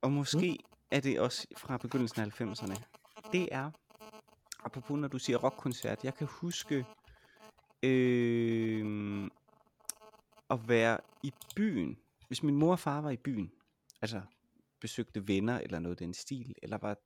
[0.00, 0.76] og måske mm.
[0.90, 2.82] er det også fra begyndelsen af 90'erne,
[3.32, 3.70] det er,
[4.64, 6.84] apropos når du siger rockkoncert, jeg kan huske
[7.82, 9.30] øh,
[10.50, 11.98] at være i byen.
[12.28, 13.52] Hvis min mor og far var i byen,
[14.02, 14.22] altså
[14.80, 16.96] besøgte venner eller noget den stil, eller var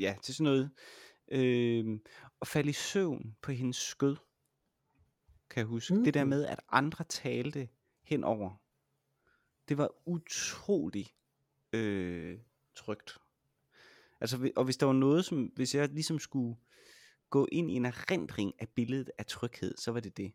[0.00, 0.70] ja, til sådan noget,
[1.28, 2.00] øh,
[2.40, 4.16] og falde i søvn på hendes skød,
[5.50, 5.94] kan jeg huske.
[5.94, 6.04] Mm.
[6.04, 6.30] Det der Mm.
[6.30, 7.68] med, at andre talte
[8.02, 8.62] henover,
[9.68, 11.14] det var utrolig
[11.72, 12.38] øh,
[12.74, 13.18] trygt.
[14.20, 16.56] Altså, og hvis der var noget, som, hvis jeg ligesom skulle
[17.32, 20.32] gå ind i en erindring af billedet af tryghed, så var det det.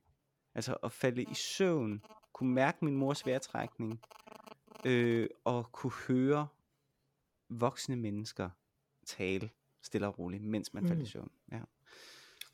[0.55, 2.01] Altså at falde i søvn,
[2.33, 4.01] kunne mærke min mors vejrtrækning,
[4.85, 6.47] øh, og kunne høre
[7.49, 8.49] voksne mennesker
[9.05, 9.49] tale
[9.83, 11.05] stille og roligt, mens man faldt i Mm.
[11.05, 11.31] søvn.
[11.51, 11.59] Ja.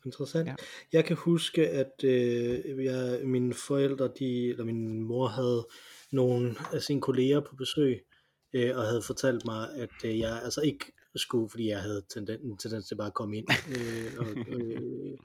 [0.06, 0.48] Interessant.
[0.48, 0.54] Ja.
[0.92, 5.66] Jeg kan huske, at øh, jeg, mine forældre, de, eller min mor havde
[6.12, 8.06] nogle af sine kolleger på besøg,
[8.52, 12.62] øh, og havde fortalt mig, at øh, jeg altså ikke skulle, fordi jeg havde tendens,
[12.62, 13.46] tendens til bare at komme ind,
[13.76, 14.26] øh, og,
[14.58, 15.18] øh,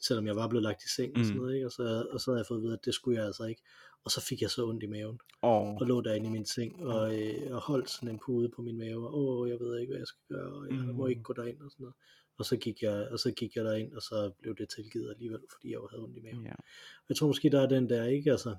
[0.00, 1.42] selvom jeg var blevet lagt i seng og sådan Mm.
[1.42, 1.66] noget, ikke?
[1.66, 3.62] Og, så, og så havde jeg fået at vide, at det skulle jeg altså ikke.
[4.04, 6.82] Og så fik jeg så ondt i maven, Og, og lå derinde i min seng,
[6.86, 9.90] og, øh, og holdt sådan en pude på min mave, og åh, jeg ved ikke,
[9.90, 11.10] hvad jeg skal gøre, og jeg må Mm.
[11.10, 11.94] ikke gå derind og sådan noget.
[12.38, 15.40] Og så gik jeg, og så gik jeg derind, og så blev det tilgivet alligevel,
[15.52, 16.44] fordi jeg havde ondt i maven.
[16.46, 16.52] ja.
[17.08, 18.30] Jeg tror måske, der er den der, ikke?
[18.30, 18.56] Altså,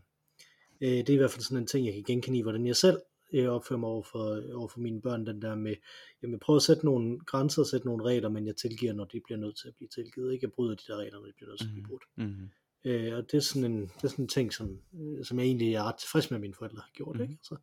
[0.81, 2.75] øh, det er i hvert fald sådan en ting, jeg kan genkende i, hvordan jeg
[2.75, 2.97] selv
[3.33, 5.75] øh, opfører mig over for, over for mine børn, den der med,
[6.23, 9.21] jamen prøv at sætte nogle grænser, og sætte nogle regler, men jeg tilgiver, når de
[9.25, 10.33] bliver nødt til at blive tilgivet.
[10.33, 10.43] Ikke?
[10.45, 11.89] Jeg bryder de der regler, når de bliver nødt til at blive Mhm.
[11.89, 12.03] brudt.
[12.15, 12.49] Mm-hmm.
[12.85, 15.45] Øh, og det er sådan en, det er sådan en ting, som, øh, som jeg
[15.45, 17.15] egentlig er ret tilfreds med, at mine forældre har gjort.
[17.15, 17.21] Mhm.
[17.23, 17.33] Ikke?
[17.33, 17.55] Altså,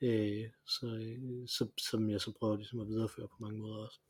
[0.00, 4.00] øh, så, øh, så, som jeg så prøver ligesom at videreføre på mange måder også.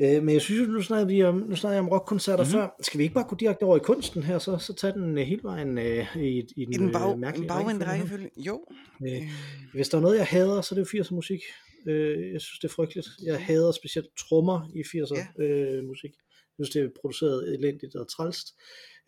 [0.00, 2.52] Øh, men jeg synes, nu snakker vi om, nu snakker jeg om rockkoncerter Mhm.
[2.52, 2.60] mm-hmm.
[2.68, 2.82] før.
[2.82, 5.24] Skal vi ikke bare gå direkte over i kunsten her, så, så tage den øh,
[5.26, 8.30] hele vejen øh, i, i den, I den, bag, øh, mærkelige bagvendte rækkefølge?
[8.36, 8.60] Jo.
[9.06, 9.22] Øh,
[9.74, 11.40] hvis der er noget, jeg hader, så er det jo 80'er musik.
[11.88, 13.08] Øh, jeg synes, det er frygteligt.
[13.24, 16.10] Jeg hader specielt trommer i 80'er øh, musik.
[16.58, 18.48] Synes, det er produceret elendigt og trælst.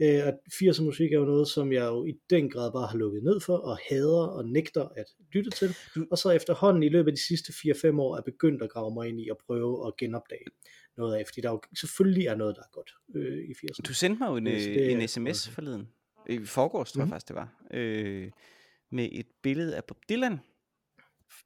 [0.03, 2.99] Øh, at 80'er musik er jo noget, som jeg jo i den grad bare har
[2.99, 5.69] lukket ned for, og hader og nægter at lytte til.
[5.95, 8.95] Du- Og så efterhånden i løbet af de sidste 4-5 år er begyndt at grave
[8.95, 10.45] mig ind i at prøve at genopdage
[10.97, 13.83] noget af, fordi der jo selvfølgelig er noget, der er godt øh, i 80'erne.
[13.89, 15.89] Du sendte mig jo en, Øh, det en sms forleden.
[16.29, 17.13] I forgårs, tror jeg Mhm.
[17.13, 17.65] faktisk, det var.
[17.71, 18.31] Øh,
[18.91, 20.41] med et billede af Bob Dylan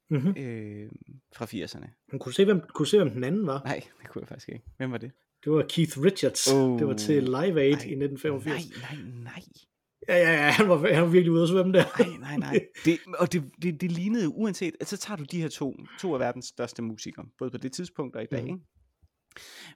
[0.09, 0.29] Mm-hmm.
[0.37, 0.91] øh,
[1.35, 1.87] fra 80'erne.
[2.11, 3.61] Man kunne se, hvem, kunne se, hvem den anden var.
[3.65, 4.65] Nej, det kunne jeg faktisk ikke.
[4.77, 5.11] Hvem var det?
[5.45, 6.47] Det var Keith Richards.
[6.47, 6.79] Oh.
[6.79, 8.69] Det var til Live Aid Nej, i 1985.
[8.69, 9.43] Nej, nej, nej.
[10.07, 11.85] Ja, ja, ja, han var, han var virkelig ude at svømme der.
[11.99, 12.65] Nej, nej, nej.
[12.85, 16.13] Det, og det, det, det lignede uanset, altså så tager du de her to, to
[16.13, 18.53] af verdens største musikere, både på det tidspunkt og i dag, Mhm.
[18.53, 18.65] ikke?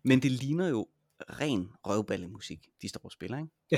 [0.03, 0.87] Men det ligner jo
[1.19, 3.49] ren røvballemusik, de står og spiller, ikke?
[3.71, 3.77] Ja.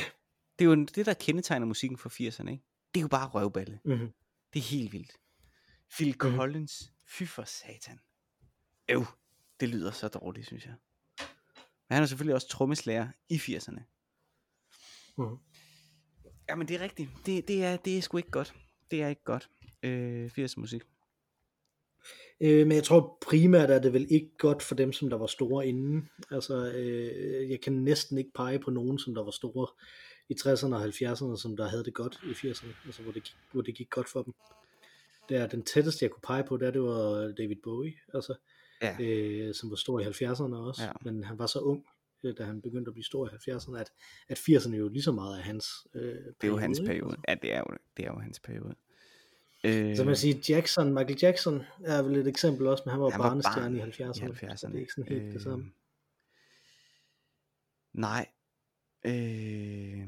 [0.59, 2.63] Det er jo det, der kendetegner musikken fra 80'erne, ikke?
[2.93, 3.79] Det er jo bare røvballe.
[3.85, 4.07] Mm-hmm.
[4.53, 5.11] Det er helt vildt.
[5.95, 6.35] Phil Mhm.
[6.37, 7.99] Collins, fy for satan.
[8.89, 9.05] Øv,
[9.59, 10.73] det lyder så dårligt, synes jeg.
[11.91, 13.81] Men han er selvfølgelig også trommeslager i 80'erne.
[15.17, 15.37] Mm-hmm.
[16.49, 17.09] Jamen det er rigtigt.
[17.25, 18.53] Det, det, er, det er sgu ikke godt.
[18.91, 19.49] Det er ikke godt.
[19.83, 20.81] Øh, 80 musik.
[22.41, 25.27] Øh, men jeg tror primært er det vel ikke godt for dem, som der var
[25.27, 26.09] store inden.
[26.31, 29.67] Altså, øh, jeg kan næsten ikke pege på nogen, som der var store
[30.29, 33.35] i 60'erne og 70'erne, som der havde det godt i 80'erne, altså hvor det, gik,
[33.51, 34.33] hvor det gik godt for dem.
[35.29, 38.35] Det er den tætteste, jeg kunne pege på, der det var David Bowie, altså,
[38.81, 38.97] Ja.
[38.99, 40.91] øh, som var stor i 70'erne også, Ja.
[41.01, 41.85] men han var så ung,
[42.23, 43.91] øh, da han begyndte at blive stor i 70'erne, at,
[44.27, 46.33] at 80'erne jo lige så meget af hans øh, periode.
[46.41, 46.87] Det er jo hans ikke?
[46.87, 47.17] periode.
[47.27, 47.65] Ja, det er jo,
[47.97, 48.75] det er jo hans periode.
[49.63, 53.09] Øh, Så man siger, Jackson, Michael Jackson er vel et eksempel også, men han var
[53.09, 54.09] han var barnestjerne i barn 70'erne.
[54.11, 54.71] i så 70'erne.
[54.71, 55.65] det er ikke sådan helt det samme.
[55.65, 55.71] Øh,
[57.93, 58.27] Nej.
[59.05, 60.07] Øh,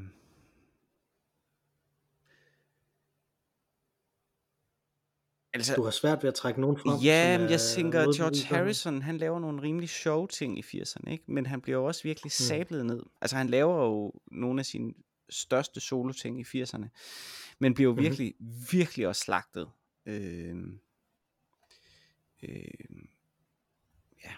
[5.54, 7.00] altså, Du har svært ved at trække nogen frem.
[7.04, 10.62] Ja, men jeg er tænker, noget, George Harrison, han laver nogle rimelig sjove ting i
[10.62, 11.24] 80'erne, ikke?
[11.26, 12.30] Men han bliver jo også virkelig Mm.
[12.30, 13.02] sablet ned.
[13.20, 14.94] Altså, han laver jo nogle af sine
[15.30, 16.86] største solo-ting i 80'erne,
[17.58, 18.02] men bliver jo Mhm.
[18.02, 18.34] virkelig,
[18.72, 19.68] virkelig også slagtet.
[20.06, 20.56] Øh,
[22.42, 22.64] øh,
[24.24, 24.30] ja.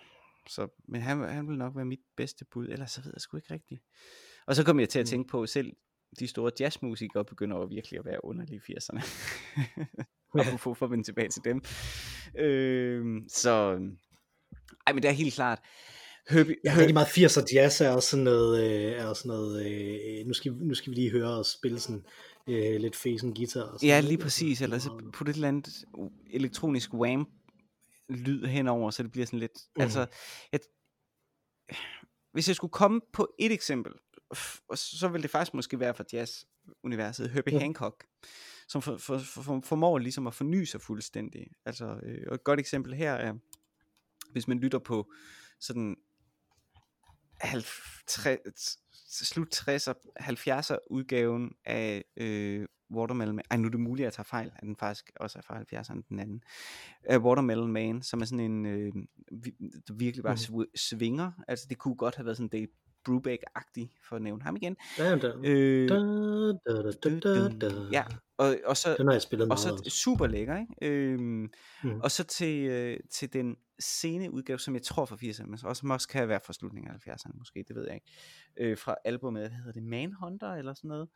[0.48, 3.36] så, men han, han vil nok være mit bedste bud, ellers så ved jeg sgu
[3.36, 3.80] ikke rigtigt.
[4.46, 5.08] Og så kom jeg til at Mm.
[5.10, 5.72] tænke på, selv
[6.18, 9.02] de store jazzmusikere begynder jo virkelig at være underlige i 80'erne.
[10.40, 11.62] og få for at vende tilbage til dem.
[12.38, 13.78] Øh, så,
[14.86, 15.58] ej, men det er helt klart.
[16.30, 19.66] Herbie, Ja, rigtig meget 80'er jazz er også sådan noget, øh, er også sådan noget
[20.20, 22.04] øh, nu, skal, vi- nu skal vi lige høre os spille sådan
[22.48, 23.60] øh, lidt fesen guitar.
[23.62, 24.60] Og sådan Ja, lige præcis.
[24.62, 25.84] Eller er så putte et eller andet
[26.30, 27.28] elektronisk wham
[28.08, 29.52] lyd henover, så det bliver sådan lidt...
[29.76, 29.82] Mm.
[29.82, 30.06] Altså,
[30.52, 30.60] et,
[32.32, 33.92] hvis jeg skulle komme på et eksempel,
[34.68, 37.60] og så vil det faktisk måske være fra jazz-universet, Herbie ja.
[37.60, 38.04] Hancock,
[38.68, 41.46] som for, for, for, for, formår ligesom at forny sig fuldstændig.
[41.64, 43.34] Altså, øh, og et godt eksempel her er,
[44.32, 45.12] hvis man lytter på
[45.60, 45.96] sådan
[47.40, 53.44] 50, slut 60'er, 70'er udgaven af øh, Watermelon Man.
[53.50, 55.60] Ej, nu er det muligt, at jeg tager fejl, at den faktisk også er fra
[55.60, 56.42] 70'erne, den anden.
[57.14, 58.92] Uh, Watermelon Man, som er sådan en, øh,
[59.88, 61.32] der virkelig bare sw- svinger.
[61.48, 62.68] Altså, det kunne godt have været sådan Dave
[63.08, 64.76] Brubeck-agtig, for at nævne ham igen.
[64.98, 65.32] Ja, der.
[65.44, 67.88] Øh, Da, da, da, da, da, da.
[67.92, 68.04] ja,
[68.38, 69.90] og, og så, Den har jeg spillet og så også.
[69.90, 70.74] super lækker, ikke?
[71.12, 71.50] Øhm,
[71.84, 72.00] Mhm.
[72.00, 75.86] Og så til, øh, til den sene udgave, som jeg tror fra 80'erne, men også,
[75.90, 78.06] også kan være fra slutningen af 70'erne måske, det ved jeg ikke.
[78.70, 81.08] Øh, fra albumet, hvad hedder det, Manhunter eller sådan noget,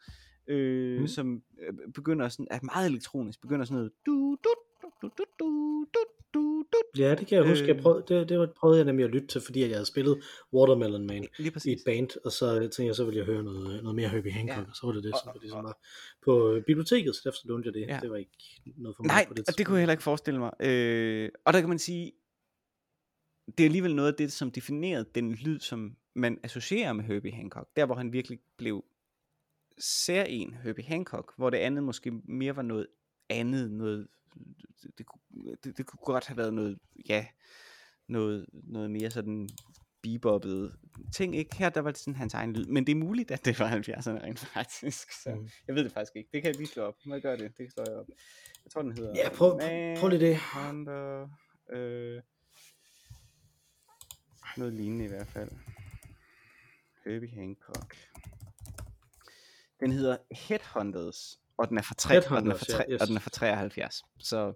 [0.48, 1.06] øh, mm.
[1.06, 4.54] som øh, begynder sådan, er meget elektronisk, begynder sådan noget, du, du,
[5.02, 6.00] du, du, du, du,
[6.34, 7.66] du, du, Ja, det kan jeg huske.
[7.68, 7.82] Jeg Øh.
[7.82, 11.24] prøvede, det, det prøvede jeg nemlig at lytte til, fordi jeg havde spillet Watermelon Man
[11.64, 14.32] i et band, og så tænkte jeg, så ville jeg høre noget, noget mere Herbie
[14.32, 14.70] Hancock, Ja.
[14.70, 15.78] og så var det det, Og- som ligesom og- var
[16.24, 17.80] på øh, biblioteket, så derfor lånte jeg det.
[17.88, 17.98] Ja.
[18.02, 18.30] Det var ikke
[18.76, 20.52] noget for mig Nej, på det og det kunne jeg heller ikke forestille mig.
[20.60, 22.12] Øh, og der kan man sige,
[23.46, 27.32] det er alligevel noget af det, som definerede den lyd, som man associerer med Herbie
[27.32, 27.68] Hancock.
[27.76, 28.84] Der, hvor han virkelig blev
[29.78, 32.86] særlig Herbie Hancock, hvor det andet måske mere var noget
[33.30, 34.08] andet, noget,
[34.82, 37.26] det, det, kunne- det, det kunne godt have været noget, ja,
[38.08, 39.48] noget, noget mere sådan
[40.02, 40.76] beboppet
[41.14, 41.56] ting, ikke?
[41.56, 43.68] Her der var det sådan hans egen lyd, men det er muligt, at det var
[43.70, 45.48] 70'erne rent faktisk, så Mm.
[45.66, 46.28] jeg ved det faktisk ikke.
[46.32, 46.94] Det kan jeg lige slå op.
[47.06, 47.58] Må jeg gøre det?
[47.58, 48.06] Det står jeg op.
[48.64, 49.12] Jeg tror, den hedder...
[49.14, 49.58] Ja, prøv,
[50.00, 50.38] prøv lige det.
[50.54, 51.28] Hunter,
[51.72, 52.22] øh,
[54.56, 55.50] noget lignende i hvert fald.
[57.06, 57.96] Herbie Hancock.
[59.80, 62.84] Den hedder Headhunters, og den er fra, tre, og den er fra, Headhunters, ja, tre,
[62.90, 63.00] yes.
[63.00, 64.02] og den er fra 73.
[64.18, 64.52] Så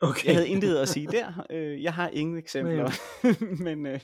[0.00, 0.26] Okay.
[0.26, 1.46] jeg havde intet at sige der.
[1.50, 2.90] Øh, jeg har ingen eksempler,
[3.66, 4.00] men øh,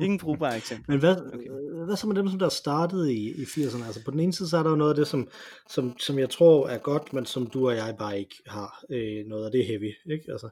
[0.00, 0.92] ingen brugbare eksempler.
[0.92, 1.84] Men hvad, Okay.
[1.86, 3.84] hvad så med dem, som der startede i, i 80'erne?
[3.86, 5.28] Altså på den ene side, så er der jo noget af det, som,
[5.70, 9.26] som, som jeg tror er godt, men som du og jeg bare ikke har øh,
[9.26, 9.92] noget af det heavy.
[10.12, 10.24] Ikke?
[10.32, 10.48] Altså,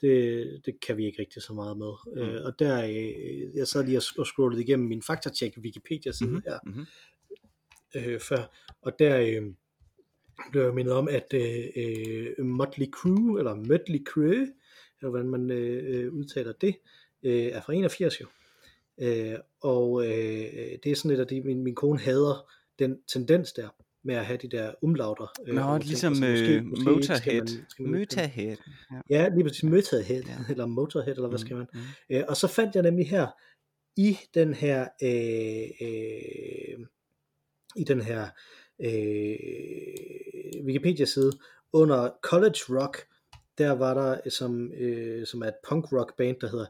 [0.00, 1.92] det, det kan vi ikke rigtig så meget med.
[2.16, 2.20] Mm.
[2.22, 6.42] Øh, og der, øh, jeg sad lige og, og scrollede igennem min faktatjek Wikipedia-side mm-hmm.
[6.46, 6.86] her Mm-hmm.
[7.96, 8.42] øh, før,
[8.82, 9.42] og der øh,
[10.50, 14.48] blev jeg mindet om, at øh, øh, Motley Crue, eller Mötley Crue,
[15.00, 16.74] eller hvordan man øh, øh, udtaler det,
[17.22, 18.26] øh, er fra 81 jo.
[19.00, 23.52] Øh, og øh, det er sådan lidt, at det, min, min kone hader den tendens
[23.52, 23.68] der,
[24.04, 25.26] med at have de der umlauter.
[25.46, 27.16] Øh, Nå, ting, ligesom altså, øh, Motorhead.
[27.18, 28.56] skal man- skal man- Motorhead.
[28.92, 29.00] Ja.
[29.10, 30.36] Ja, lige præcis Motorhead, Ja.
[30.52, 31.66] eller Motorhead, eller hvad skal man.
[31.74, 32.16] Mm, mm.
[32.16, 33.26] Øh, og så fandt jeg nemlig her
[33.96, 36.86] i den her øh, øh,
[37.76, 38.28] i den her
[38.84, 39.36] øh,
[40.66, 41.32] Wikipedia-side
[41.72, 42.98] under College Rock,
[43.58, 46.66] der var der som, øh, som er et punk rock band, der hedder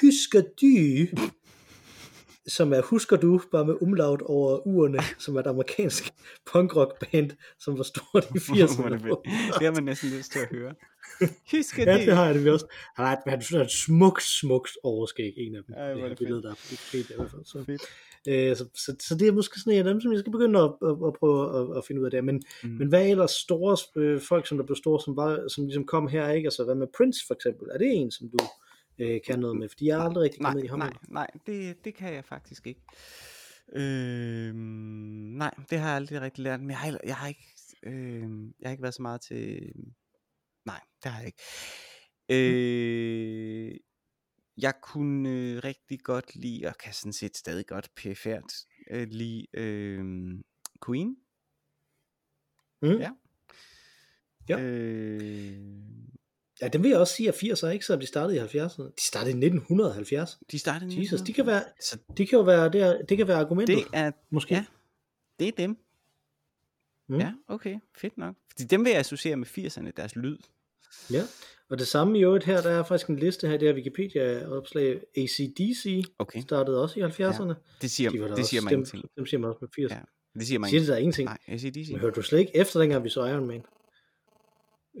[0.00, 1.06] Husker du,
[2.56, 6.10] som er Husker du, bare med umlaut over urene, som er et amerikansk
[6.52, 9.08] punk rock band, som var stort i Hvor er det 80'erne.
[9.08, 9.58] fedt.
[9.58, 10.74] Det har man næsten lyst til at høre.
[11.52, 12.14] Husker Ja, det?
[12.16, 12.66] har jeg det også.
[12.96, 15.74] Han har et, han har et smukt, smukt overskæg, en af dem.
[15.78, 17.44] Ej, det det billede, der er på Wikipedia i hvert fald.
[17.44, 17.82] Så, Fedt.
[18.28, 20.58] Øh, så, så, så, det er måske sådan en af dem, som jeg skal begynde
[20.58, 22.24] at, at, at prøve at, at finde ud af det.
[22.24, 22.68] Men, Mm.
[22.70, 22.76] mm.
[22.78, 25.86] men hvad er ellers store øh, folk, som der blev store, som, var, som ligesom
[25.86, 26.46] kom her, ikke?
[26.46, 27.68] Altså hvad med Prince for eksempel?
[27.72, 28.38] Er det en, som du
[28.98, 29.68] øh, kan noget med?
[29.68, 30.78] Fordi jeg har aldrig rigtig Nej, kommet i ham.
[30.78, 32.80] nej, nej, det, det kan jeg faktisk ikke.
[33.76, 34.56] Øhm,
[35.38, 37.46] nej, det har jeg aldrig rigtig lært, men jeg har, jeg har ikke,
[37.82, 39.72] øhm, jeg har ikke været så meget til,
[40.66, 41.42] nej, det har jeg ikke.
[42.30, 43.76] Øh,
[44.56, 48.44] jeg kunne øh, rigtig godt lide, og kan sådan set stadig godt pæfærd
[48.90, 50.04] øh, lide øh,
[50.86, 51.16] Queen.
[52.82, 52.88] Mm.
[52.88, 53.10] Ja.
[54.48, 54.60] Ja.
[54.60, 55.58] Øh,
[56.60, 57.84] Ja, dem vil jeg også sige at 80'er, ikke?
[57.86, 58.82] Så de startede i 70'erne.
[58.82, 60.38] De startede i 1970.
[60.52, 61.34] de startede i Jesus, de 1900.
[61.34, 63.76] kan være, Så de kan jo være, det, det kan være argumentet.
[63.76, 64.54] det er, måske.
[64.54, 64.64] ja,
[65.38, 65.78] det er dem.
[67.08, 67.18] Mm.
[67.18, 68.36] Ja, okay, fedt nok.
[68.50, 70.38] Fordi dem vil jeg associere med 80'erne, deres lyd.
[71.10, 71.22] Ja,
[71.72, 75.00] og det samme i øvrigt her, der er faktisk en liste her, det er Wikipedia-opslag.
[75.16, 77.48] ACDC Okay, startede også i 70'erne.
[77.48, 79.04] Ja, det siger, de det siger dem, ingenting.
[79.16, 79.90] dem siger man også med 80.
[79.92, 80.00] Ja.
[80.38, 81.28] Det siger mig Siger det ingenting.
[81.28, 81.74] der ingenting?
[81.74, 83.62] Nej, de Men hørte du slet ikke efter dengang vi så Iron Man?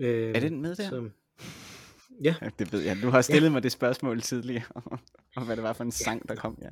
[0.00, 0.88] Øh, Er den med der?
[0.88, 1.08] Så,
[2.24, 2.98] ja, Ja, det ved jeg.
[3.02, 3.52] Du har stillet ja.
[3.52, 4.64] mig det spørgsmål tidligere.
[5.36, 6.68] og hvad det var for en sang, der kom, ja.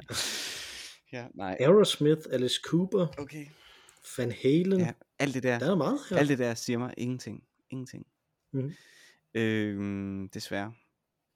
[1.12, 1.56] Ja, nej.
[1.60, 3.46] Aerosmith, Alice Cooper, Okay.
[4.18, 4.78] Van Halen.
[4.80, 6.16] Ja, alt det der, Der er meget her.
[6.16, 7.42] alt det der siger mig ingenting.
[7.70, 8.06] Ingenting.
[8.52, 8.72] Mhm.
[9.34, 10.72] Øhm, desværre.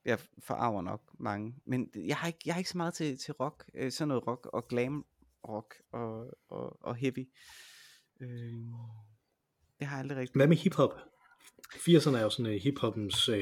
[0.05, 1.55] Jeg forarver nok mange.
[1.67, 3.65] Men jeg har ikke, jeg har ikke så meget til, til rock.
[3.75, 5.07] Øh, sådan noget rock og glam
[5.49, 7.29] rock og, og, og heavy.
[8.21, 8.73] Øhm,
[9.79, 10.37] det har jeg aldrig rigtig.
[10.37, 10.95] Hvad med hiphop?
[11.75, 13.37] 80'erne er jo sådan uh, hiphoppens uh,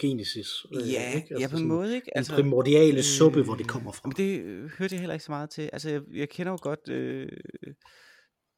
[0.00, 0.48] genesis.
[0.74, 1.40] øh, Ja, ikke?
[1.40, 2.16] ja, på en måde, ikke?
[2.16, 4.08] Altså, den primordiale suppe, hvor det kommer fra.
[4.08, 5.70] Men det øh, hørte jeg heller ikke så meget til.
[5.72, 7.28] Altså, jeg, jeg kender jo godt øh,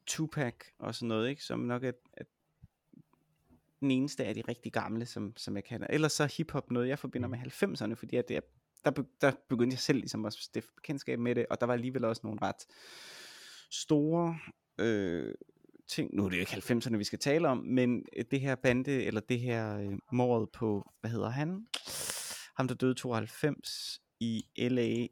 [0.07, 1.42] Tupac og sådan noget, ikke?
[1.42, 2.24] Som nok er, er
[3.85, 5.87] den eneste af de rigtig gamle, som, som jeg kender.
[5.90, 8.40] Ellers så hiphop noget, jeg forbinder med 90'erne, fordi at det er,
[8.85, 12.05] der, der begyndte jeg selv ligesom at stifte bekendtskab med det, og der var alligevel
[12.05, 12.66] også nogle ret
[13.70, 14.38] store
[14.79, 15.35] øh,
[15.88, 16.14] ting.
[16.14, 19.05] Nu er det jo ikke 90'erne, vi skal tale om, men øh, det her bande,
[19.05, 21.66] eller det her øh, mordet på, hvad hedder han?
[22.57, 25.07] Ham, der døde 92 i L.A.,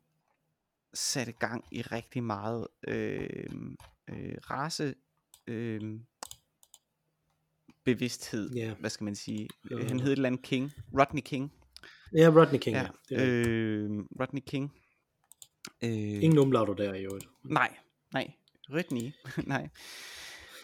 [0.94, 3.46] satte gang i rigtig meget øh,
[4.08, 4.94] øh, race
[5.46, 6.00] øh,
[7.84, 8.74] bevidsthed, Ja.
[8.80, 9.48] hvad skal man sige.
[9.70, 9.76] Ja.
[9.88, 11.52] Han hed et eller andet King, Rodney King.
[12.16, 12.86] Ja, Rodney King, ja.
[13.10, 13.90] Ja, øh,
[14.20, 14.72] Rodney King.
[15.84, 15.90] Øh,
[16.22, 17.26] ingen umlauter der i øvrigt.
[17.44, 17.76] Nej,
[18.12, 18.32] nej.
[18.70, 19.12] Rodney,
[19.46, 19.68] nej.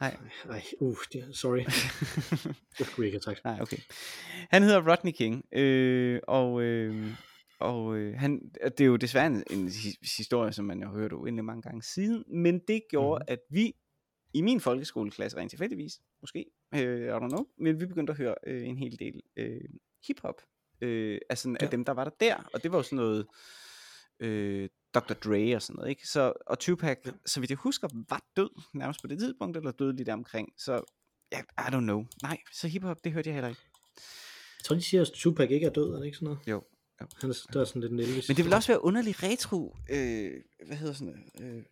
[0.01, 0.17] Nej.
[0.51, 0.97] Ej, uh,
[1.33, 1.59] sorry.
[2.79, 3.45] det skulle ikke have sagt.
[3.45, 3.77] Nej, okay.
[4.51, 7.07] Han hedder Rodney King, øh, og, øh,
[7.61, 10.95] og øh, han, det er jo desværre en, en his- historie, som man jo har
[10.95, 13.33] hørt uendelig mange gange siden, men det gjorde, mm.
[13.33, 13.73] at vi
[14.35, 18.35] i min folkeskoleklasse, rent tilfældigvis, måske, øh, I don't know, men vi begyndte at høre
[18.47, 19.61] øh, en hel del øh,
[20.07, 20.43] hiphop,
[20.81, 21.57] øh, altså ja.
[21.61, 21.65] Ja.
[21.65, 23.27] af dem, der var der der, og det var jo sådan noget
[24.21, 25.13] øh, Dr.
[25.13, 26.09] Dre og sådan noget, ikke?
[26.09, 27.11] Så, og Tupac, ja.
[27.27, 30.49] så vidt jeg husker, var død nærmest på det tidspunkt, eller døde lige der omkring,
[30.57, 30.83] så
[31.33, 32.05] ja, I don't know.
[32.23, 33.63] Nej, så hiphop, det hørte jeg heller ikke.
[34.59, 36.41] Jeg tror, de siger, at Tupac ikke er død, er det ikke sådan noget?
[36.47, 36.63] Jo,
[37.01, 37.07] jo.
[37.21, 38.29] Han er, der er sådan lidt en Elvis.
[38.29, 40.31] Men det vil også være underlig retro, øh,
[40.67, 41.63] hvad hedder sådan noget, øh,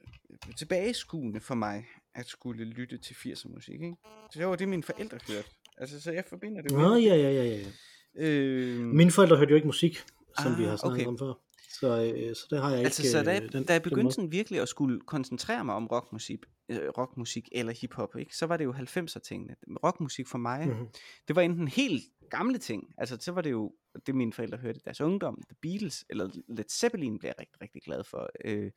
[0.58, 3.96] tilbageskuende for mig, at skulle lytte til 80'er musik, ikke?
[4.32, 5.48] Så det var det, mine forældre hørte.
[5.78, 7.66] Altså, så jeg forbinder det jo Nå, med- ja, ja, ja, ja.
[8.14, 9.96] Øh, Mine forældre hørte jo ikke musik,
[10.42, 11.06] som Ah, vi har snakket okay.
[11.06, 11.32] om før.
[11.80, 12.84] Så, øh, så det har jeg ikke.
[12.86, 14.14] altså, så da, øh, den, da jeg den begyndte måde.
[14.14, 18.36] sådan virkelig at skulle koncentrere mig om rockmusik, øh, rockmusik eller hiphop, ikke?
[18.36, 19.56] så var det jo 90'er tingene.
[19.84, 20.86] Rockmusik for mig, Mhm.
[21.28, 23.72] det var enten helt gamle ting, altså så var det jo,
[24.06, 27.62] det mine forældre hørte i deres ungdom, The Beatles, eller Led Zeppelin blev jeg rigtig,
[27.62, 28.70] rigtig glad for, øh,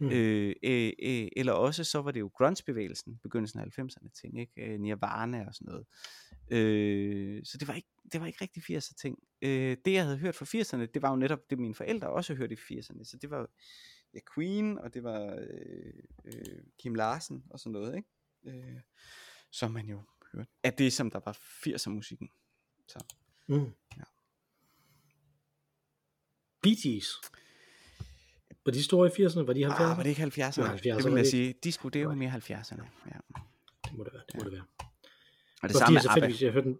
[0.00, 0.10] Mm.
[0.10, 4.52] øh, øh, øh, eller også så var det jo grunge-bevægelsen, begyndelsen af 90'erne ting, ikke?
[4.62, 5.86] Øh, Nirvana og sådan noget.
[6.50, 9.18] Øh, så det var ikke, det var ikke rigtig 80'er ting.
[9.42, 12.34] Øh, det jeg havde hørt fra 80'erne, det var jo netop det mine forældre også
[12.34, 13.50] hørte i 80'erne, så det var
[14.14, 18.08] ja, Queen, og det var øh, øh, Kim Larsen og sådan noget, ikke?
[18.58, 18.80] Øh,
[19.50, 20.50] som man jo hørte.
[20.62, 22.30] Af det, som der var 80'er musikken.
[22.88, 22.98] Så.
[23.46, 23.72] Mm.
[23.96, 24.02] Ja.
[26.62, 27.08] Bee Gees.
[28.66, 29.40] Var de store i 80'erne?
[29.46, 29.82] Var de 70'erne?
[29.82, 30.26] Ah, var det ikke 70'erne?
[30.26, 31.30] Det var 70'erne, det vil det jeg ikke?
[31.30, 31.54] sige.
[31.64, 32.82] Disco, det er jo mere 70'erne.
[33.06, 33.18] Ja.
[33.84, 34.22] Det må det være.
[34.32, 34.64] Det må det være.
[35.62, 36.78] Og det Det samme fordi, med jeg, hørte en,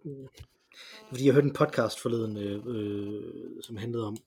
[1.09, 3.23] fordi jeg hørte en podcast forleden, øh, øh,
[3.63, 4.17] som handlede om,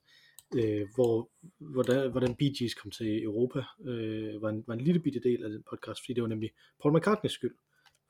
[0.54, 5.00] øh, hvor, hvordan, hvordan Bee Gees kom til Europa, øh, var, en, var en lille
[5.00, 6.50] bitte del af den podcast, fordi det var nemlig
[6.82, 7.54] Paul McCartneys skyld,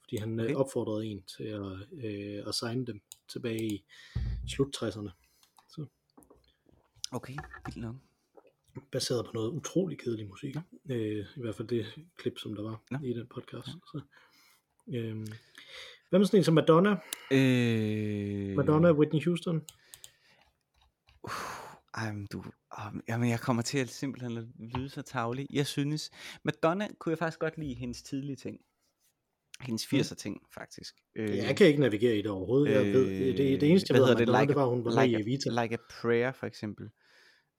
[0.02, 0.44] fordi han Okay.
[0.44, 0.54] okay.
[0.54, 1.72] opfordrede en til at,
[2.04, 3.84] øh, at signe dem tilbage i
[4.48, 5.10] slut 60'erne,
[7.12, 7.36] Okay,
[7.66, 7.94] vildt nok.
[8.92, 10.56] Baseret på noget utrolig kedelig musik,
[10.90, 12.98] øh, i hvert fald det klip, som der var Nå.
[13.04, 13.66] i den podcast.
[13.66, 14.00] Så,
[14.94, 15.26] øh,
[16.10, 16.96] hvad med sådan en som Madonna?
[17.30, 18.56] Øh...
[18.56, 19.62] Madonna, Whitney Houston?
[21.94, 22.38] Ej, men du,
[22.78, 25.46] um, jamen jeg kommer til at simpelthen at lyde så tavlig.
[25.52, 26.10] Jeg synes,
[26.42, 28.60] Madonna kunne jeg faktisk godt lide hendes tidlige ting.
[29.60, 30.94] Hendes 80'er ting, faktisk.
[31.16, 32.74] Øh, Jeg kan ikke navigere i det overhovedet.
[32.74, 35.22] Jeg ved, det, det eneste, jeg ved Madonna, Like det var, hun var like i
[35.22, 35.62] Evita.
[35.62, 36.90] Like a Prayer, for eksempel.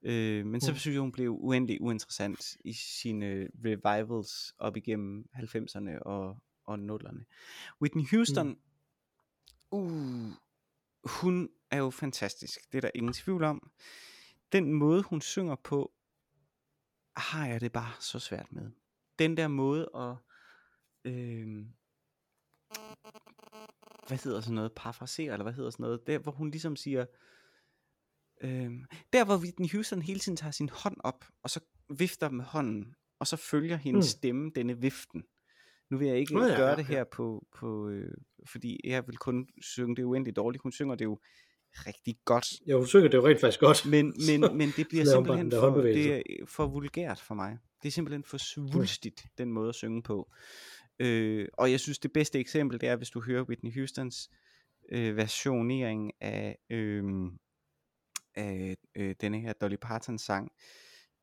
[0.03, 0.77] Øh, men så Mm.
[0.77, 7.23] synes jeg, hun blev uendelig uinteressant i sine revivals op igennem 90'erne og, og 0'erne.
[7.81, 8.57] Whitney Houston, mm.
[9.71, 10.31] uh,
[11.03, 12.71] hun er jo fantastisk.
[12.71, 13.71] Det er der ingen tvivl om.
[14.51, 15.91] Den måde, hun synger på,
[17.17, 18.71] har jeg det bare så svært med.
[19.19, 20.15] Den der måde at...
[21.05, 21.65] Øh,
[24.07, 27.05] hvad hedder sådan noget, parafrasere, eller hvad hedder sådan noget, der hvor hun ligesom siger,
[28.43, 31.59] øhm, der hvor Whitney Houston hele tiden tager sin hånd op, og så
[31.97, 34.17] vifter med hånden, og så følger hendes Mm.
[34.17, 35.23] stemme denne viften.
[35.91, 36.93] Nu vil jeg ikke Nå ja, gøre ja, det ja.
[36.95, 38.13] her på, på øh,
[38.51, 41.19] fordi jeg vil kun synge det uendeligt dårligt, hun synger det jo
[41.73, 43.85] rigtig godt, Ja, hun synger det jo rent faktisk godt.
[43.85, 47.57] men, men, men det bliver simpelthen for, det er for vulgært for mig.
[47.81, 50.31] Det er simpelthen for svulstigt, den måde at synge på.
[50.99, 54.29] Øh, og jeg synes, det bedste eksempel, det er, hvis du hører Whitney Houstons
[54.91, 57.03] øh, versionering af, øh,
[58.35, 60.51] af øh, denne her Dolly Parton sang,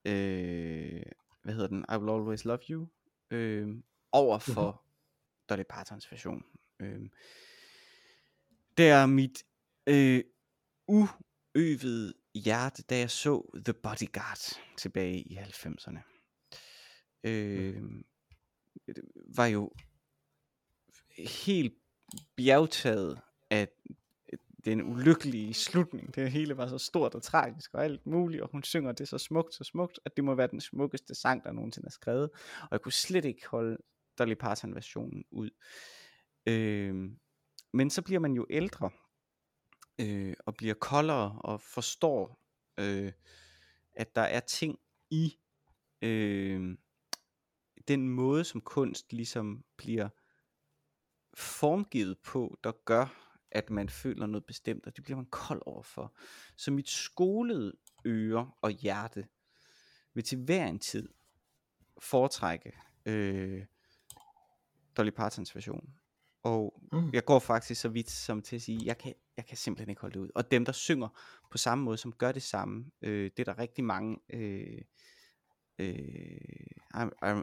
[0.05, 1.03] øh,
[1.43, 2.89] hvad hedder den, I Will Always Love You,
[3.31, 3.69] øh,
[4.13, 5.47] over for mm-hmm.
[5.49, 6.45] Dolly Partons version.
[6.81, 7.09] Øh,
[8.77, 9.45] det er mit
[9.87, 10.25] øh,
[10.87, 15.99] uøvede hjerte, da jeg så The Bodyguard tilbage i 90'erne.
[17.25, 17.83] Øh,
[18.87, 19.05] det
[19.37, 19.73] var jo
[21.19, 21.75] helt
[22.37, 23.69] bjergtaget af
[24.69, 26.15] den ulykkelige slutning.
[26.15, 29.19] Det hele var så stort og tragisk og alt muligt, og hun synger det så
[29.19, 32.31] smukt, så smukt, at det må være den smukkeste sang, der nogensinde er skrevet.
[32.63, 33.77] Og jeg kunne slet ikke holde
[34.19, 35.51] Dolly Parton versionen ud.
[36.47, 36.95] Øh,
[37.73, 38.91] men så bliver man jo ældre,
[40.01, 42.41] øh, og bliver koldere, og forstår,
[42.81, 43.13] øh,
[43.93, 44.79] at der er ting
[45.11, 45.39] i
[46.03, 46.77] øh,
[47.89, 50.09] den måde, som kunst ligesom bliver
[51.35, 56.17] formgivet på, der gør, at man føler noget bestemt, og det bliver man kold overfor.
[56.57, 57.73] Så mit skolede
[58.07, 59.27] øre og hjerte
[60.15, 61.09] vil til hver en tid
[62.03, 62.73] foretrække
[63.07, 63.65] øh,
[64.97, 65.95] Dolly Partons version.
[66.43, 67.11] Og mm.
[67.13, 70.01] jeg går faktisk så vidt som til at sige, jeg kan, jeg kan simpelthen ikke
[70.01, 70.31] holde det ud.
[70.35, 71.09] Og dem, der synger
[71.51, 74.83] på samme måde, som gør det samme, øh, det er der rigtig mange øh,
[75.79, 76.41] øh,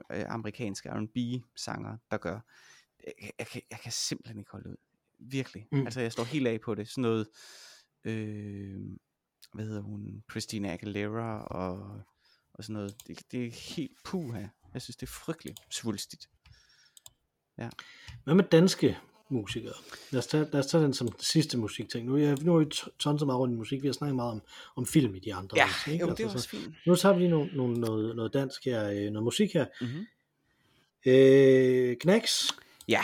[0.10, 2.40] amerikanske R&B-sanger, der gør.
[3.06, 4.78] Jeg, jeg, kan, jeg kan simpelthen ikke holde det ud.
[5.20, 5.68] Virkelig.
[5.72, 5.86] Mm.
[5.86, 6.90] Altså, jeg står helt af på det.
[6.90, 7.28] Sådan noget,
[8.04, 8.80] øh,
[9.54, 12.02] hvad hedder hun, Christina Aguilera og,
[12.54, 12.96] og sådan noget.
[13.08, 14.48] Det, det er helt puha.
[14.74, 16.30] Jeg synes, det er frygteligt svulstigt.
[17.58, 17.70] Ja.
[18.24, 18.98] Hvad med danske
[19.30, 19.74] musikere?
[20.12, 22.06] Lad os tage, lad os tage den som sidste musikting.
[22.06, 23.82] Nu, jeg, nu har vi tons så meget rundt i musik.
[23.82, 24.42] Vi har snakket meget om,
[24.76, 25.58] om film i de andre.
[25.58, 26.06] Ja, ikke?
[26.06, 26.76] jo, altså, det er også fint.
[26.86, 29.66] Nu tager vi lige nogle, nogle, noget, noget dansk her, øh, noget musik her.
[29.82, 30.06] Mm-hmm.
[31.06, 32.56] Øh, Knacks.
[32.88, 33.02] Ja.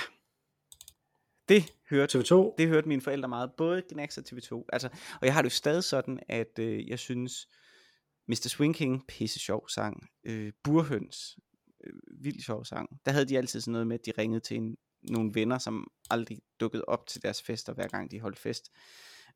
[1.51, 2.55] Det hørte, TV2.
[2.57, 3.51] det hørte mine forældre meget.
[3.57, 4.65] Både Knacks og TV2.
[4.73, 4.89] Altså,
[5.21, 7.47] og jeg har det jo stadig sådan, at øh, jeg synes,
[8.27, 8.47] Mr.
[8.47, 10.09] Swing King, pisse sjov sang.
[10.23, 11.37] Øh, Burhøns,
[11.83, 12.89] øh, vildt sjov sang.
[13.05, 15.91] Der havde de altid sådan noget med, at de ringede til en, nogle venner, som
[16.09, 18.71] aldrig dukkede op til deres fester, hver gang de holdt fest.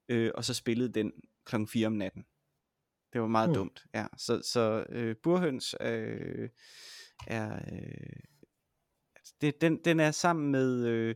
[0.10, 1.12] Øh, og så spillede den
[1.46, 2.26] klokken 4 om natten.
[3.14, 3.56] Det var meget mm.
[3.56, 3.86] dumt.
[3.94, 6.50] Ja, så, så øh, Burhøns øh,
[7.28, 7.56] er...
[7.56, 8.20] Øh,
[9.42, 10.86] det, den, den er sammen med...
[10.88, 11.16] Øh,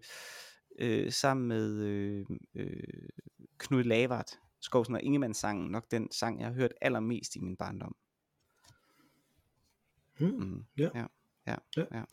[0.80, 3.10] øh, sammen med øh, øh,
[3.58, 7.56] Knud Lavart, Skovsen og Ingemanns sangen, nok den sang, jeg har hørt allermest i min
[7.56, 7.96] barndom.
[10.20, 10.28] Mm.
[10.28, 10.65] Mm.
[10.78, 10.89] Ja.
[10.96, 11.06] Ja,
[11.48, 11.84] ja, ja.
[11.94, 12.04] ja.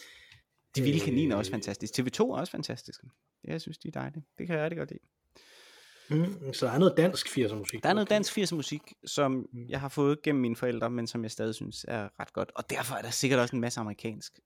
[0.77, 1.99] De vilde kaniner er også fantastisk.
[1.99, 3.03] TV2 er også fantastisk.
[3.03, 3.11] Det,
[3.45, 4.25] jeg synes, de er dejlige.
[4.39, 5.03] Det kan jeg rigtig godt lide.
[6.11, 7.83] Mm, så der er noget dansk 80'er musik.
[7.83, 9.69] Der er noget dansk 80'er musik, som mm.
[9.69, 12.53] jeg har fået gennem mine forældre, men som jeg stadig synes er ret godt.
[12.55, 14.41] Og derfor er der sikkert også en masse amerikansk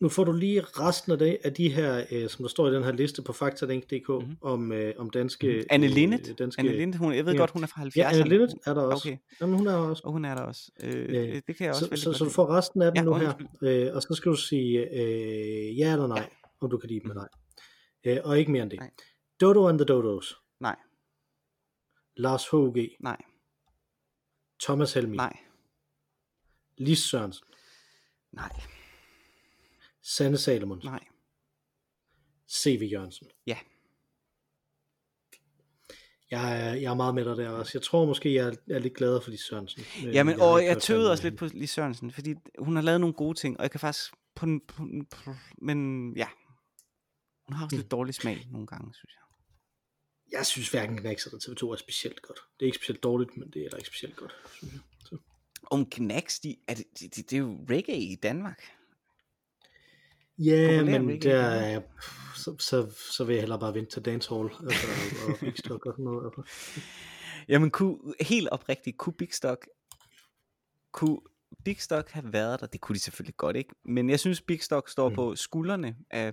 [0.00, 2.74] nu får du lige resten af, det, af de her, øh, som der står i
[2.74, 4.36] den her liste på fakta.dk mm-hmm.
[4.40, 5.46] om, øh, om danske...
[5.46, 5.66] Mm-hmm.
[5.70, 7.38] Anne Linnet, øh, danske, Anne Linnet hun, jeg ved ja.
[7.38, 7.92] godt, hun er fra 70'erne.
[7.96, 9.08] Ja, Anne Linnet er der også.
[9.08, 9.18] Okay.
[9.40, 10.02] Jamen, hun er også.
[10.06, 10.70] Og hun er der også.
[10.82, 11.40] Øh, ja.
[11.46, 13.32] Det kan jeg også så, så, så du får resten af dem ja, nu her,
[13.62, 16.26] øh, og så skal du sige øh, ja eller nej, ja.
[16.60, 18.16] om du kan lide dem eller nej.
[18.16, 18.78] Øh, og ikke mere end det.
[18.78, 18.90] Nej.
[19.40, 20.36] Dodo and the Dodos.
[20.60, 20.76] Nej.
[22.16, 22.96] Lars H.G.
[23.00, 23.16] Nej.
[24.62, 25.16] Thomas Helmi.
[25.16, 25.36] Nej.
[26.78, 27.46] Lis Sørensen.
[28.32, 28.50] Nej.
[30.16, 30.80] Sanne Salomon.
[30.84, 31.04] Nej.
[32.50, 32.88] C.V.
[32.92, 33.26] Jørgensen.
[33.46, 33.58] Ja.
[36.30, 37.70] Jeg er, jeg er meget med dig der også.
[37.74, 39.82] Jeg tror måske, jeg er, jeg er lidt gladere for Lis Sørensen.
[40.02, 43.00] Ja, men, jeg og jeg tøvede også lidt på Lis Sørensen, fordi hun har lavet
[43.00, 44.12] nogle gode ting, og jeg kan faktisk...
[44.34, 46.28] På, på, på, men ja,
[47.46, 47.80] hun har også mm.
[47.80, 49.22] lidt dårlig smag nogle gange, synes jeg.
[50.38, 52.38] Jeg synes hverken Knacks eller TV2 er specielt godt.
[52.60, 54.80] Det er ikke specielt dårligt, men det er ikke specielt godt, synes jeg.
[55.04, 55.18] Så.
[55.70, 58.77] Om Knacks, de, er det, de, de, det er jo reggae i Danmark.
[60.38, 61.80] Ja, men der er,
[62.36, 64.86] så, så, så vil jeg hellere bare vente til dancehall altså,
[65.26, 66.24] og, og Big Stock og sådan noget.
[66.24, 66.42] Altså.
[67.48, 69.68] Jamen, kunne, helt oprigtigt, kunne Big Stock,
[70.92, 71.20] kunne
[71.64, 72.66] Big Stock have været der?
[72.66, 73.74] Det kunne de selvfølgelig godt, ikke?
[73.84, 75.14] Men jeg synes, Big Stock står mm.
[75.14, 76.32] på skuldrene af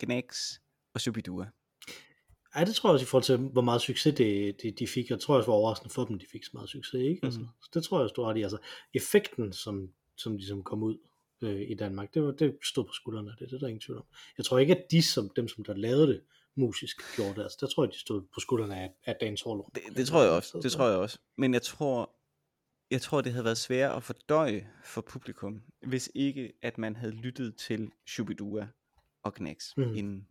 [0.00, 0.52] Gnax
[0.94, 1.46] og Shubidua.
[2.54, 5.10] Ej, det tror jeg også i forhold til, hvor meget succes det, de, de fik.
[5.10, 7.18] Jeg tror også, det var overraskende for dem, de fik så meget succes, ikke?
[7.22, 7.26] Mm.
[7.26, 8.42] Altså, så det tror jeg også, du i.
[8.42, 8.58] Altså,
[8.94, 10.98] effekten, som, som ligesom kom ud
[11.42, 12.14] øh, i Danmark.
[12.14, 14.04] Det, var, det stod på skuldrene af det, det er der ingen tvivl om.
[14.38, 16.22] Jeg tror ikke, at de, som, dem som der lavede det,
[16.54, 17.42] musisk gjorde det.
[17.42, 19.60] Altså, der tror jeg, de stod på skuldrene af, af Dagens Hall.
[19.74, 21.18] Det, det tror jeg også, det tror jeg også.
[21.36, 22.10] Men jeg tror,
[22.90, 27.12] jeg tror, det havde været svært at fordøje for publikum, hvis ikke, at man havde
[27.12, 28.68] lyttet til Shubidua
[29.22, 29.96] og Knacks mm.
[29.96, 30.28] inden.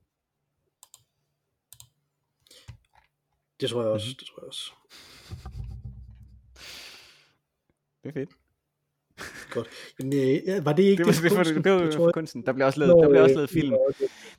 [3.59, 4.15] Det tror jeg også, mm.
[4.19, 4.71] det tror jeg også.
[8.03, 8.29] Det er fedt.
[9.51, 9.67] Godt.
[9.99, 11.07] Jamen, øh, var det ikke det?
[11.07, 12.45] Var, det, kunsten, det, var, det var kunsten.
[12.45, 13.73] Der blev også lavet, Nå, der blev også lavet film.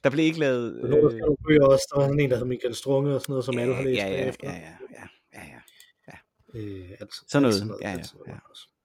[0.05, 0.81] Der blev ikke lavet...
[0.83, 0.91] Øh...
[0.91, 1.87] Der bøger også.
[1.95, 3.99] Der var sådan en, der hed Michael Strunge og sådan noget, som alle har læst
[3.99, 5.61] ja, ja, ja, ja, ja, ja, ja,
[6.09, 6.61] ja.
[6.61, 8.39] Øh, altså, sådan noget, sådan noget, ja, ja, ja.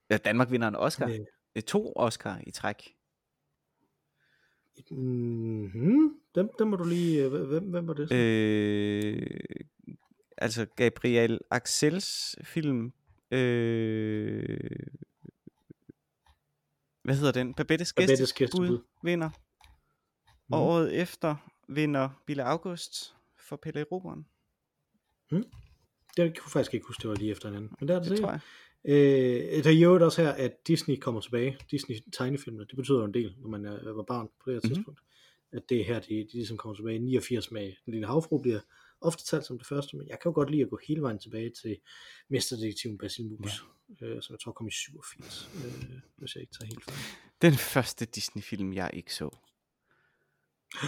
[0.09, 1.07] Ja, Danmark vinder en Oscar.
[1.07, 1.19] Øh,
[1.57, 2.93] Øh, To Oscar i træk.
[4.91, 6.13] mm-hmm.
[6.35, 7.23] dem, dem må du lige...
[7.23, 8.09] øh, Hvem, hvem var det?
[8.09, 8.15] så?
[8.15, 9.39] Øh,
[10.37, 12.93] altså Gabriel Axels film.
[13.31, 14.59] Øh,
[17.07, 17.53] hvad hedder den?
[17.53, 18.79] Babettes Babettes gæstebud Gæstebud.
[19.03, 19.29] vinder.
[19.29, 20.53] Mhm.
[20.53, 21.35] Og året efter
[21.67, 24.25] vinder Bille August for Pelle Roberen.
[26.17, 27.71] Det jeg kunne faktisk ikke huske, det var lige efter hinanden.
[27.79, 28.39] Men det er det, Det tror jeg.
[28.85, 31.57] Øh, der er jo også her, at Disney kommer tilbage.
[31.71, 34.59] Disney tegnefilmene, det betyder jo en del, når man er, var barn på det her
[34.67, 34.73] Mhm.
[34.75, 34.99] tidspunkt.
[35.51, 36.99] At det er her, de, de ligesom kommer tilbage.
[36.99, 38.59] 89 med Den Lille Havfru bliver
[39.01, 41.19] ofte talt som det første, men jeg kan jo godt lide at gå hele vejen
[41.19, 41.77] tilbage til
[42.29, 43.63] Mesterdetektiven Basil Mus,
[44.01, 44.05] ja.
[44.05, 46.97] øh, som jeg tror kom i 87, øh, hvis jeg ikke tager helt fejl.
[47.41, 49.29] Den første Disney-film, jeg ikke så.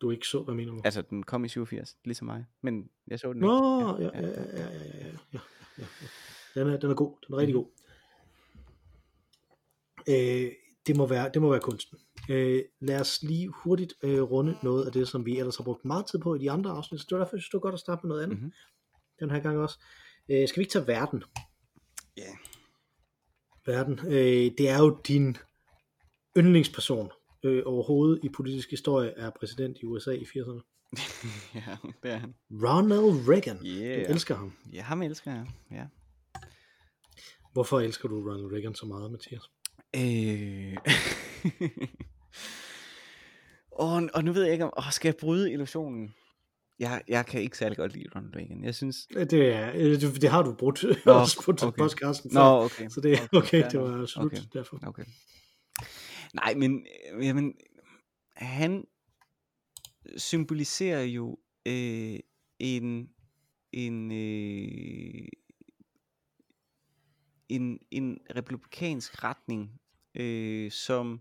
[0.00, 0.80] Du ikke så, hvad mener du?
[0.84, 2.44] Altså, den kom i 87, ligesom mig.
[2.60, 4.18] Men jeg så den Nå, ikke.
[4.18, 5.40] ja, ja, ja, ja, ja, ja, ja, ja,
[5.78, 5.84] ja.
[6.54, 7.64] Den er, den er god, den er rigtig Mhm.
[7.64, 7.70] god.
[10.08, 10.52] Øh,
[10.88, 11.98] det, må være, det må være kunsten.
[12.30, 15.84] Øh, lad os lige hurtigt øh, runde noget af det, som vi ellers har brugt
[15.84, 17.00] meget tid på i de andre afsnit.
[17.00, 18.38] Så det var derfor, jeg synes, det var godt at starte med noget andet.
[18.38, 18.52] Mhm.
[19.20, 19.78] Den her gang også.
[20.28, 21.24] Øh, skal vi ikke tage verden?
[22.16, 22.30] Ja.
[23.66, 23.98] Verden.
[24.06, 25.36] Øh, det er jo din
[26.36, 27.10] yndlingsperson
[27.44, 30.62] øh, overhovedet i politisk historie, er præsident i USA i 80'erne.
[31.66, 32.34] ja, det er han.
[32.50, 33.58] Ronald Reagan.
[33.66, 34.06] Yeah.
[34.06, 34.52] Du elsker ham.
[34.72, 35.46] Ja, ham elsker jeg.
[35.70, 35.86] Ja.
[37.52, 39.50] Hvorfor elsker du Ronald Reagan så meget, Mathias?
[39.96, 40.76] Øh...
[43.72, 46.14] og, og nu ved jeg ikke om, åh, skal jeg bryde illusionen?
[46.78, 48.64] Jeg, jeg kan ikke særlig godt lide Ronald Reagan.
[48.64, 49.06] Jeg synes...
[49.06, 51.66] Det, er, øh, det, har du brudt Nå, også på okay.
[51.66, 51.78] okay.
[51.78, 52.88] podcasten Nå, okay.
[52.88, 54.38] Så det er okay, fair det var slut Okay.
[54.52, 54.78] derfor.
[54.86, 55.04] Okay.
[56.34, 57.54] Nej, men, øh, jamen,
[58.36, 58.84] han
[60.16, 62.18] symboliserer jo øh,
[62.58, 63.08] en
[63.72, 65.28] en øh,
[67.48, 69.80] en en republikansk retning,
[70.14, 71.20] øh, som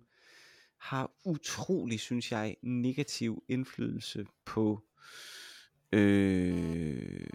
[0.77, 4.83] har utrolig, synes jeg, negativ indflydelse på
[5.91, 7.27] øh,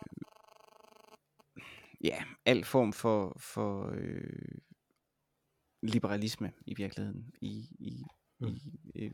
[2.05, 4.59] ja, al form for, for øh,
[5.83, 8.03] liberalisme i virkeligheden i, i,
[8.43, 8.49] Mm.
[8.49, 9.11] i øh,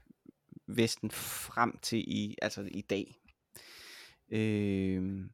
[0.66, 3.14] Vesten frem til i, altså i dag.
[4.30, 5.24] Øh,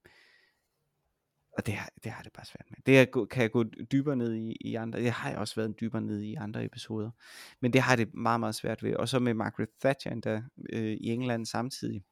[1.56, 2.78] og det har, det har det bare svært med.
[2.86, 5.00] Det er, kan jeg gå dybere ned i, i andre.
[5.00, 7.10] Det har jeg også været dybere ned i andre episoder.
[7.60, 8.94] Men det har det meget, meget svært ved.
[8.94, 10.42] Og så med Margaret Thatcher endda,
[10.72, 12.02] øh, i England samtidig,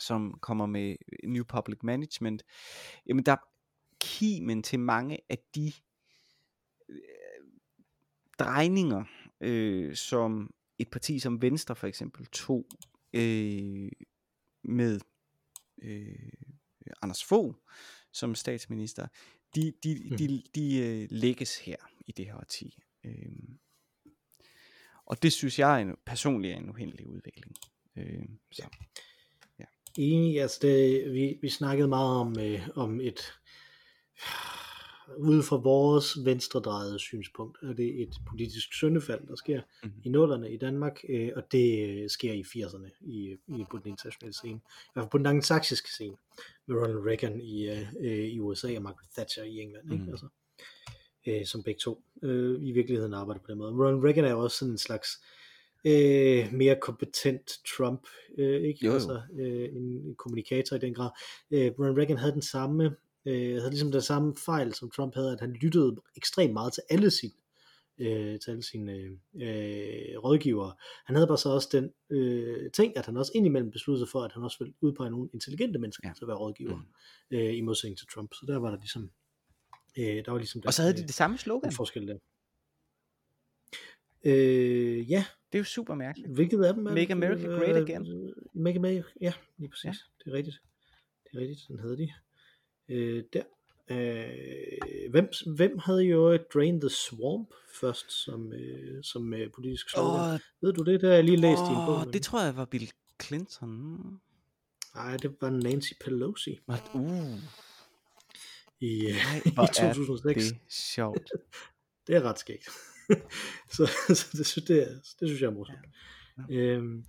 [0.00, 2.42] som kommer med øh, New Public Management.
[3.06, 3.36] Jamen der
[4.00, 5.72] kimen til mange af de
[6.88, 6.96] øh,
[8.38, 9.04] drejninger,
[9.40, 12.66] øh, som et parti som Venstre for eksempel tog
[13.12, 13.90] øh,
[14.62, 15.00] med
[15.82, 16.32] øh,
[17.02, 17.54] Anders Fogh
[18.14, 19.06] som statsminister,
[19.54, 20.16] de, de, Mhm.
[20.16, 22.78] de, de øh, lægges her i det her årti.
[23.04, 23.26] Øh,
[25.06, 27.56] og det synes jeg er en, personligt er en uheldig udvikling.
[27.96, 28.62] Øh, så.
[29.98, 33.20] Enig, altså det, vi, vi snakkede meget om, øh, om et,
[35.18, 39.92] ud fra vores venstredrejede synspunkt, er det et politisk syndefald, der sker Mhm.
[40.04, 43.88] i nullerne i Danmark, øh, og det øh, sker i 80'erne i, i, på den
[43.88, 44.58] internationale scene.
[44.58, 46.16] I hvert fald på den angelsaksiske scene,
[46.66, 50.04] med Ronald Reagan i, øh, øh, i USA og Margaret Thatcher i England, ikke?
[50.04, 50.12] Mhm.
[50.12, 50.26] Altså,
[51.26, 53.72] øh, som begge to øh, i virkeligheden arbejder på den måde.
[53.72, 55.08] Ronald Reagan er jo også sådan en slags
[55.84, 58.06] øh, mere kompetent Trump,
[58.38, 58.86] øh, ikke?
[58.86, 58.94] Jo, jo.
[58.94, 61.10] Altså øh, en, en kommunikator i den grad.
[61.50, 62.84] Øh, Ronald Reagan havde den samme,
[63.26, 66.82] øh, havde ligesom den samme fejl, som Trump havde, at han lyttede ekstremt meget til
[66.90, 67.32] alle sine
[67.98, 70.74] øh, til alle sine øh, rådgivere.
[71.06, 74.20] Han havde bare så også den øh, ting, at han også indimellem besluttede sig for,
[74.22, 76.14] at han også ville udpege nogle intelligente mennesker Ja.
[76.14, 77.36] til at være rådgiver, Mm.
[77.36, 78.34] øh, i modsætning til Trump.
[78.34, 79.10] Så der var der ligesom,
[79.98, 81.72] øh, der var ligesom den, Og så havde de øh, det samme slogan.
[81.72, 82.18] forskel der.
[84.26, 86.34] Øh, ja, Det er jo super mærkeligt.
[86.34, 87.12] hvilket af dem er Make?
[87.12, 88.34] America Great Øh, Again.
[88.54, 89.84] Make America, ja, lige præcis.
[89.84, 89.94] Ja.
[90.24, 90.56] Det er rigtigt.
[91.24, 92.12] Det er rigtigt, den havde de.
[92.88, 93.42] Øh, der.
[93.90, 94.26] Øh,
[95.10, 97.48] hvem, hvem havde jo Drain the Swamp
[97.80, 100.34] først som, øh, som øh, politisk slogan?
[100.34, 101.02] Åh, Ved du det?
[101.02, 102.12] Har jeg lige læst i en bog.
[102.12, 102.90] det tror jeg var Bill
[103.22, 103.70] Clinton.
[104.94, 107.38] Nej, det var Nancy Pelosi Var- Uh,
[108.80, 110.44] i, øh, nej, i hvor er 2006.
[110.44, 111.30] det sjovt.
[112.06, 112.68] Det er ret skægt.
[113.76, 114.26] så, så
[114.60, 114.88] det, det, er,
[115.20, 115.78] det synes jeg er morsomt.
[116.48, 116.54] Ja.
[116.54, 117.04] Øhm,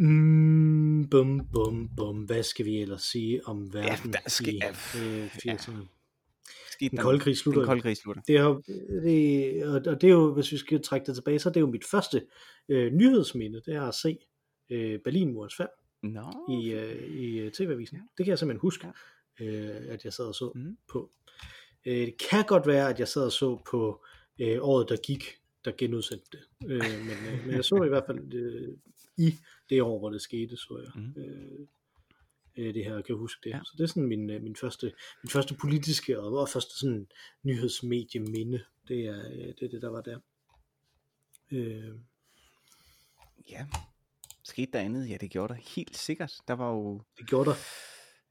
[0.00, 2.16] mm, bum, bum, bum.
[2.24, 5.86] Hvad skal vi ellers sige om verden der skal- i ja, øh, 80'erne?
[6.72, 7.60] Skete Den der- kolde krig slutter.
[7.60, 8.22] Den kolde krig slutter.
[8.26, 8.62] Det er, jo-
[9.02, 11.60] det, og og det er jo, hvis vi skal trække det tilbage, så er det
[11.60, 12.26] jo mit første
[12.68, 14.18] øh, nyhedsminde, det er at se
[14.70, 15.68] øh, Berlinmurens fald
[16.62, 17.96] i, øh, i øh, TV-avisen.
[17.96, 18.02] Ja.
[18.18, 18.86] Det kan jeg simpelthen huske,
[19.40, 20.76] øh, at jeg sad og så Mhm.
[20.92, 21.10] på.
[21.86, 24.04] Øh, det kan godt være, at jeg sad og så på
[24.40, 25.24] øh, året, der gik,
[25.64, 26.40] der genudsendte det.
[26.70, 28.68] Øh, men, øh, men jeg så i hvert fald øh,
[29.18, 29.34] i
[29.70, 31.02] det år, hvor det skete, så jeg.
[31.02, 31.22] Mhm.
[31.22, 31.66] Øh,
[32.56, 33.50] øh, det her, jeg kan huske det.
[33.50, 33.56] Ja.
[33.56, 33.62] Ja.
[33.64, 34.92] Så det er sådan min, øh, min, første,
[35.22, 37.06] min første politiske og, og første sådan
[37.42, 38.64] nyhedsmedieminde.
[38.88, 40.18] Det er, øh, det er det, der var der.
[41.50, 41.94] Øh,
[43.50, 43.66] Ja.
[44.42, 45.08] Skete der andet?
[45.08, 46.32] Ja, det gjorde der helt sikkert.
[46.48, 47.02] Der var jo...
[47.18, 47.56] det gjorde der.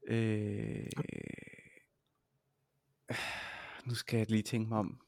[0.06, 0.86] Øh,
[3.86, 5.00] nu skal jeg lige tænke mig om.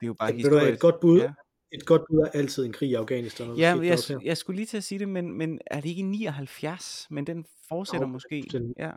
[0.00, 1.32] Det er jo bare Ved du hvad, et godt bud, Ja.
[1.74, 3.56] Et godt bud er altid en krig i Afghanistan.
[3.56, 4.18] Ja, jeg, her.
[4.24, 7.06] jeg skulle lige til at sige det, men, men er det ikke i 79?
[7.10, 8.44] Men den fortsætter Jo, måske.
[8.52, 8.90] den- Ja.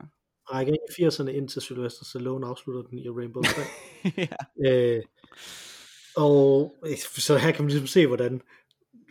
[0.52, 3.62] rækker ind i 80'erne indtil Sylvester Stallone afslutter den i Rainbow 3.
[4.18, 4.72] ja.
[4.72, 5.04] øh,
[6.16, 6.78] og
[7.18, 8.42] så her kan man ligesom se, hvordan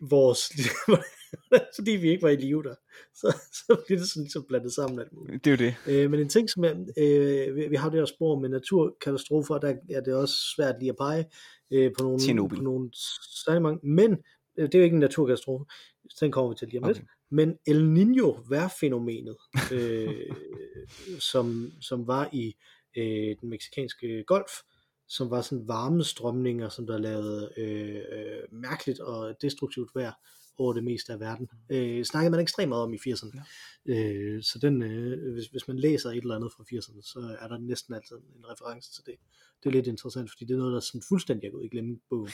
[0.02, 0.40] vores,
[1.76, 2.74] fordi vi ikke var i live der,
[3.20, 5.44] så, så bliver det sådan ligesom blandet sammen alt muligt.
[5.44, 5.92] Det er jo det.
[5.92, 9.58] Øh, men en ting, som er, øh, vi, vi har det her spor med naturkatastrofer,
[9.58, 11.24] der er det også svært lige at pege
[11.70, 12.56] øh, på nogle, Tjernobyl.
[12.56, 12.90] på nogle
[13.44, 14.16] særlig mange, men
[14.58, 15.64] øh, det er jo ikke en naturkatastrofe,
[16.20, 17.06] den kommer vi til lige om lidt, Okay.
[17.30, 19.36] men El Niño vejrfænomenet,
[19.72, 20.32] øh,
[21.32, 22.54] som, som var i
[22.96, 24.50] øh, den meksikanske golf,
[25.08, 30.12] som var sådan varme strømninger, som der lavede øh, øh, mærkeligt og destruktivt vejr
[30.58, 31.48] over det meste af verden.
[31.70, 33.40] Øh, snakkede man ekstremt meget om i 80'erne.
[33.86, 37.48] Øh, så den, øh, hvis, hvis man læser et eller andet fra 80'erne, så er
[37.48, 39.14] der næsten altid en reference til det.
[39.62, 42.30] Det er lidt interessant, fordi det er noget, der sådan fuldstændig er gået i glemmebogen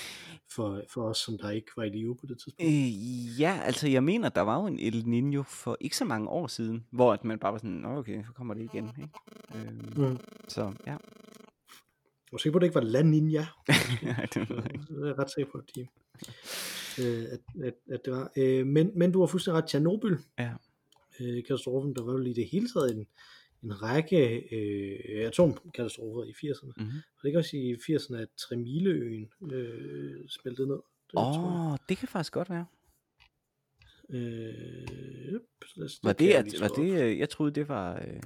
[0.54, 2.72] for, for os, som der ikke var i live på det tidspunkt.
[2.72, 6.28] Øh, ja, altså jeg mener, der var jo en El Niño for ikke så mange
[6.28, 8.88] år siden, hvor at man bare var sådan, "Nå, okay, så kommer det igen.
[8.98, 9.10] Ikke?
[9.54, 10.18] Øh, Mm.
[10.48, 10.96] så ja.
[12.32, 13.46] Jeg er sikker på, at det ikke var La Ninja.
[14.02, 14.84] Ja, det ved jeg ikke.
[14.88, 15.86] Det er jeg ret sikker på, at, de,
[17.00, 18.32] øh, at, at, at det var.
[18.36, 20.16] Øh, men, men du har fuldstændig ret, Tjernobyl.
[20.38, 20.52] Ja.
[21.20, 23.06] Øh, katastrofen, der var jo i det hele taget en,
[23.62, 26.72] en række øh, atomkatastrofer i 80'erne.
[26.76, 26.86] Mhm.
[26.92, 30.78] Var det ikke også i 80'erne, at Tremileøen øh, smeltede ned?
[31.16, 32.66] Åh, oh, det kan faktisk godt være.
[34.10, 34.54] Øh,
[35.34, 37.94] yep, så lad os- Var det kan at, var det, øh, jeg troede det var,
[37.96, 38.20] øh...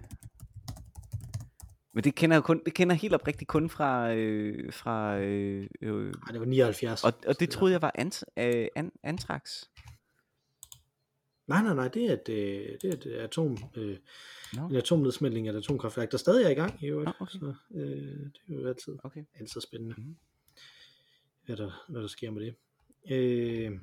[1.96, 5.68] men det kender jeg kun, det kender jeg helt oprigtigt kun fra, øh, fra, øh,
[5.82, 7.04] øh, Nej, det var 79.
[7.04, 9.64] og, og det troede jeg var ant, øh, an, Antrax.
[11.46, 13.96] Nej, nej, nej, det er et, øh, det er et atom, øh,
[14.54, 17.10] Nå, en atomnedsmeltning af et atomkraftværk, der stadig er i gang i øvrigt.
[17.20, 17.38] Okay.
[17.38, 17.80] Så øh,
[18.16, 19.24] det er jo altid, okay.
[19.40, 20.16] altid spændende, Mhm.
[21.46, 22.54] hvad, der, hvad der sker med det.
[23.10, 23.78] Øh,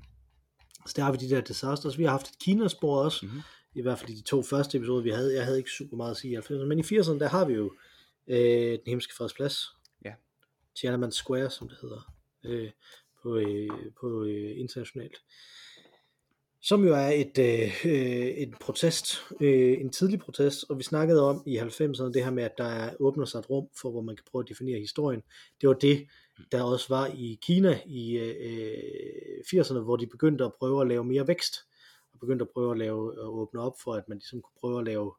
[0.86, 1.98] så der har vi de der disasters.
[1.98, 3.40] Vi har haft et Kina-spor også, Mhm.
[3.76, 5.36] i hvert fald i de to første episoder, vi havde.
[5.36, 7.54] Jeg havde ikke super meget at sige i 90'erne, men i 80'erne, der har vi
[7.54, 7.72] jo øh,
[8.28, 9.56] den himmelske fredsplads.
[10.06, 10.14] Ja.
[10.76, 12.14] Tiananmen Square, som det hedder,
[12.44, 12.72] øh,
[13.24, 13.70] på, øh,
[14.02, 15.18] på øh, internationalt.
[16.62, 21.22] Som jo er et, øh, øh, en protest, øh, en tidlig protest, og vi snakkede
[21.30, 24.02] om i 90'erne det her med, at der er- åbner sig et rum for, hvor
[24.02, 25.24] man kan prøve at definere historien.
[25.62, 26.08] Det var det,
[26.52, 31.04] der også var i Kina i øh, 80'erne, hvor de begyndte at prøve at lave
[31.04, 31.56] mere vækst,
[32.14, 34.80] og begyndte at prøve at, lave, at åbne op for, at man ligesom kunne prøve
[34.80, 35.14] at lave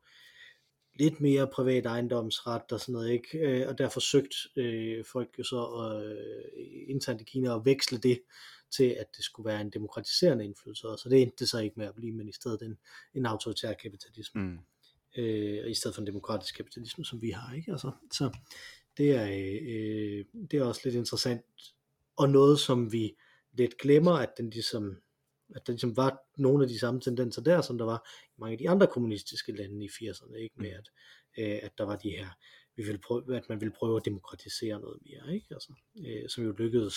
[0.94, 3.38] lidt mere privat ejendomsret og sådan noget, ikke?
[3.38, 8.20] Øh, og der forsøgte øh, folk jo så øh, internt i Kina at veksle det
[8.76, 10.88] til, at det skulle være en demokratiserende indflydelse.
[10.88, 12.78] Og det endte det så ikke med at blive, men i stedet en,
[13.14, 14.58] en autoritær kapitalisme, Mm.
[15.16, 17.72] øh, i stedet for en demokratisk kapitalisme, som vi har, ikke?
[17.72, 18.30] Altså, så
[18.96, 21.42] det er, øh, det er også lidt interessant,
[22.16, 23.16] og noget, som vi
[23.52, 24.96] lidt glemmer, at den ligesom
[25.54, 28.52] at der ligesom var nogle af de samme tendenser der, som der var i mange
[28.52, 30.90] af de andre kommunistiske lande i 80'erne, ikke med at,
[31.38, 32.28] øh, at der var de her,
[32.76, 35.46] vi ville prøve, at man ville prøve at demokratisere noget mere, ikke?
[35.50, 35.72] Altså,
[36.06, 36.94] øh, som jo lykkedes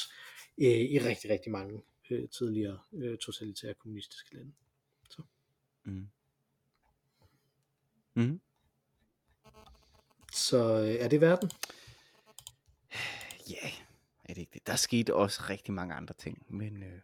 [0.57, 4.51] øh, i rigtig, rigtig mange øh, tidligere øh, totalitære kommunistiske lande.
[5.87, 6.07] Mm.
[8.13, 8.41] Mm.
[10.33, 11.51] Så øh, er det verden?
[13.49, 13.71] Ja,
[14.23, 14.67] er det ikke det?
[14.67, 16.99] Der skete også rigtig mange andre ting, men øh,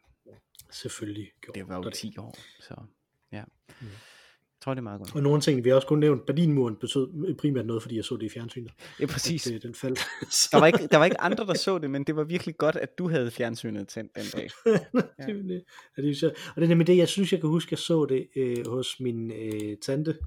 [0.71, 2.75] Selvfølgelig gjorde det var jo der 10 år, så
[3.31, 3.43] ja.
[3.81, 3.87] Mm.
[3.87, 5.15] Jeg tror, det er meget godt.
[5.15, 8.15] Og nogle ting, vi har også kun nævnt, Berlinmuren betød primært noget, fordi jeg så
[8.15, 8.71] det i fjernsynet.
[8.99, 9.47] Ja, præcis.
[9.47, 9.99] At, øh, den faldt.
[10.51, 12.75] Der var, ikke, der var ikke andre, der så det, men det var virkelig godt,
[12.75, 14.49] at du havde fjernsynet tændt den dag.
[15.19, 15.25] ja.
[15.25, 15.63] det, det,
[15.97, 18.67] det og det er nemlig det, jeg synes, jeg kan huske, jeg så det øh,
[18.67, 20.17] hos min øh, tante,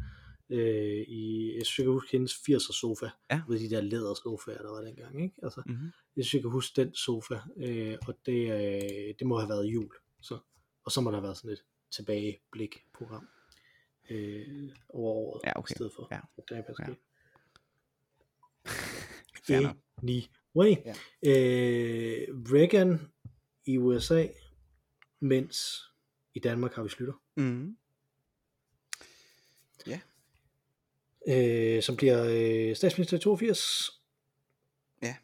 [0.50, 3.40] øh, i, jeg synes, jeg kan huske hendes 80'er sofa, Ja.
[3.48, 5.34] med de der lædersofaer, der var dengang, ikke?
[5.42, 5.90] Altså, Mm-hmm.
[6.16, 9.64] jeg synes, jeg kan huske den sofa, øh, og det, øh, det må have været
[9.66, 9.88] jul,
[10.26, 10.38] så,
[10.84, 13.28] og så må der have været sådan et tilbageblik-program
[14.10, 15.70] øh, over året, Ja, okay.
[15.70, 16.20] i stedet for, Ja.
[16.48, 16.62] der er
[19.48, 19.72] Ja.
[20.02, 20.94] Anyway, Ja.
[21.22, 23.12] øh, Reagan
[23.64, 24.26] i USA,
[25.20, 25.82] mens
[26.34, 27.76] i Danmark har vi Slytter, Mm.
[31.28, 32.24] øh, som bliver
[32.70, 33.90] øh, statsminister i 82.
[35.02, 35.16] Ja.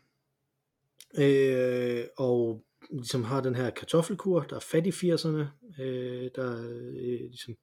[1.18, 7.20] øh, og ligesom har den her kartoffelkur, der er fat i 80'erne, øh, der øh,
[7.20, 7.54] ligesom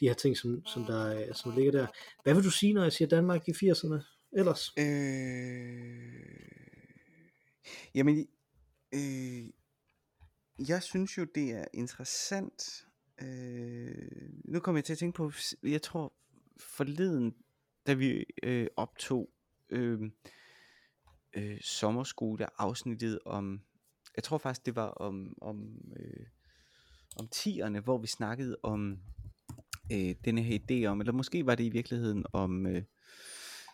[0.00, 1.86] de her ting, som, som, der, som ligger der.
[2.22, 4.72] Hvad vil du sige, når jeg siger Danmark i 80'erne ellers?
[4.78, 6.20] Øh,
[7.94, 8.26] jamen,
[8.94, 9.50] øh,
[10.68, 12.86] jeg synes jo, det er interessant.
[13.22, 16.12] Øh, nu kommer jeg til at tænke på, jeg tror
[16.58, 17.34] forleden,
[17.86, 19.30] da vi øh, optog
[19.70, 20.00] øh,
[21.36, 23.60] øh, sommerskole afsnittet om,
[24.16, 26.26] jeg tror faktisk det var om, om, øh,
[27.16, 28.98] om tierne, hvor vi snakkede om
[29.92, 32.82] øh, denne her idé om, eller måske var det i virkeligheden om, øh,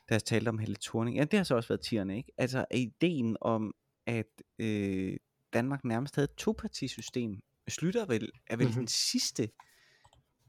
[0.08, 2.32] da jeg talte om Helle Thorning, ja det har så også været tierne, ikke?
[2.38, 3.74] Altså ideen om,
[4.06, 5.16] at øh,
[5.52, 7.40] Danmark nærmest havde et topartisystem.
[7.68, 8.70] Slytter vel, er vel Mhm.
[8.70, 8.80] mm-hmm.
[8.80, 9.50] den sidste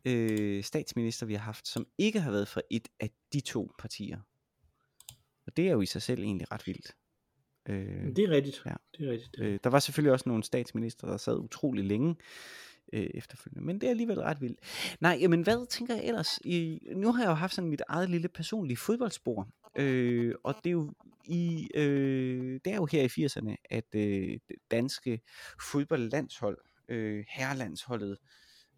[0.06, 4.20] øh, statsminister, vi har haft, som ikke har været fra et af de to partier.
[5.48, 6.96] Og det er jo i sig selv egentlig ret vildt.
[7.70, 8.62] Øh, Det er rigtigt.
[8.66, 8.74] ja.
[8.98, 9.40] Det er rigtigt.
[9.40, 12.16] Øh, der var selvfølgelig også nogle statsminister, der sad utrolig længe
[12.94, 14.60] øh, efterfølgende, men det er alligevel ret vildt.
[15.02, 16.40] Nej, jamen hvad tænker jeg ellers?
[16.46, 19.48] I, nu har jeg jo haft sådan mit eget lille personlige fodboldspor,
[19.78, 20.94] øh, og det er jo
[21.26, 25.22] i, øh, det er jo her i 80'erne, at øh, det danske
[25.72, 26.58] fodboldlandshold,
[26.90, 28.18] øh, herrelandsholdet,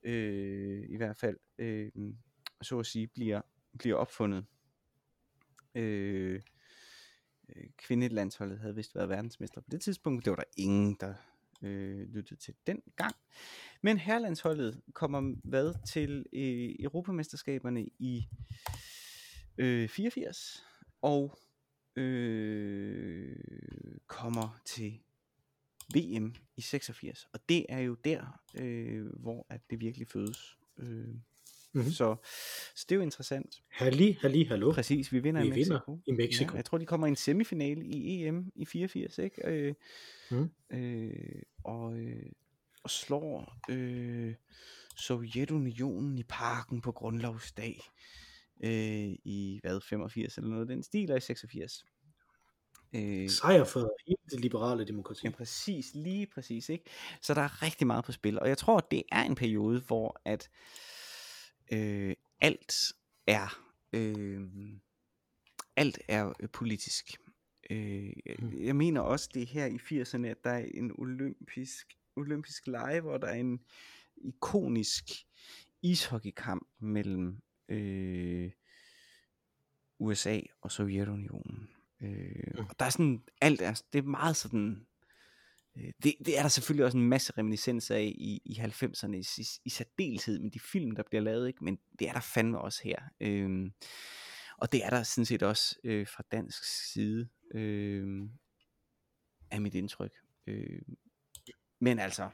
[0.03, 1.91] øh, i hvert fald, øh,
[2.61, 3.41] så at sige, bliver,
[3.79, 4.45] bliver opfundet.
[5.75, 6.41] Øh,
[7.55, 10.25] øh, kvindelandsholdet havde vist været verdensmester på det tidspunkt.
[10.25, 11.13] Det var der ingen, der
[11.61, 13.15] øh, lyttede til den gang.
[13.81, 18.27] Men herrelandsholdet kommer hvad til øh, Europamesterskaberne i
[19.57, 20.65] øh, 84
[21.01, 21.39] og
[21.95, 23.35] øh,
[24.07, 24.99] kommer til
[25.95, 27.27] VM i 86.
[27.33, 30.57] Og det er jo der, øh, hvor at det virkelig fødes.
[30.77, 31.15] Øh,
[31.73, 31.91] Mhm.
[31.91, 32.15] så,
[32.75, 33.55] så det er jo interessant.
[33.71, 34.71] Halli, halli, hallo.
[34.71, 35.99] Præcis, vi vinder Vi i vinder Mexico.
[36.07, 36.51] i Mexico.
[36.51, 39.47] Ja, jeg tror, de kommer i en semifinale i EM i 84, ikke?
[39.47, 39.73] Øh,
[40.31, 40.49] Mm.
[40.77, 42.25] øh, og, øh,
[42.83, 44.33] og slår øh,
[44.97, 47.79] Sovjetunionen i parken på grundlovsdag
[48.63, 51.85] øh, i hvad, 85 eller noget den stil, og i 86.
[52.95, 55.27] Øh, Sejr for hele det liberale demokrati.
[55.27, 56.83] Ja, præcis, lige præcis, ikke?
[57.21, 60.21] Så der er rigtig meget på spil, og jeg tror, det er en periode, hvor
[60.25, 60.55] at øh,
[62.41, 62.93] alt
[63.27, 63.61] er
[63.93, 64.41] øh,
[65.75, 67.17] alt er øh, politisk.
[67.69, 68.63] Øh, Mm.
[68.63, 73.01] jeg mener også, det er her i 80'erne, at der er en olympisk, olympisk lege,
[73.01, 73.59] hvor der er en
[74.17, 75.03] ikonisk
[75.81, 78.51] ishockeykamp mellem øh,
[79.99, 81.69] USA og Sovjetunionen.
[82.01, 82.65] Øh, Mm.
[82.69, 84.77] og der er sådan, alt er, det er meget sådan, øh,
[86.03, 89.45] det, det er der selvfølgelig også en masse reminiscenser af i, i 90'erne, i, i,
[89.65, 91.63] i særdeleshed med de film, der bliver lavet, ikke?
[91.63, 92.99] men det er der fandme også her.
[93.19, 93.71] Øh,
[94.57, 96.63] og det er der sådan set også øh, fra dansk
[96.93, 98.29] side, øh,
[99.51, 100.13] af mit indtryk.
[100.47, 100.81] Øh,
[101.79, 102.29] men altså,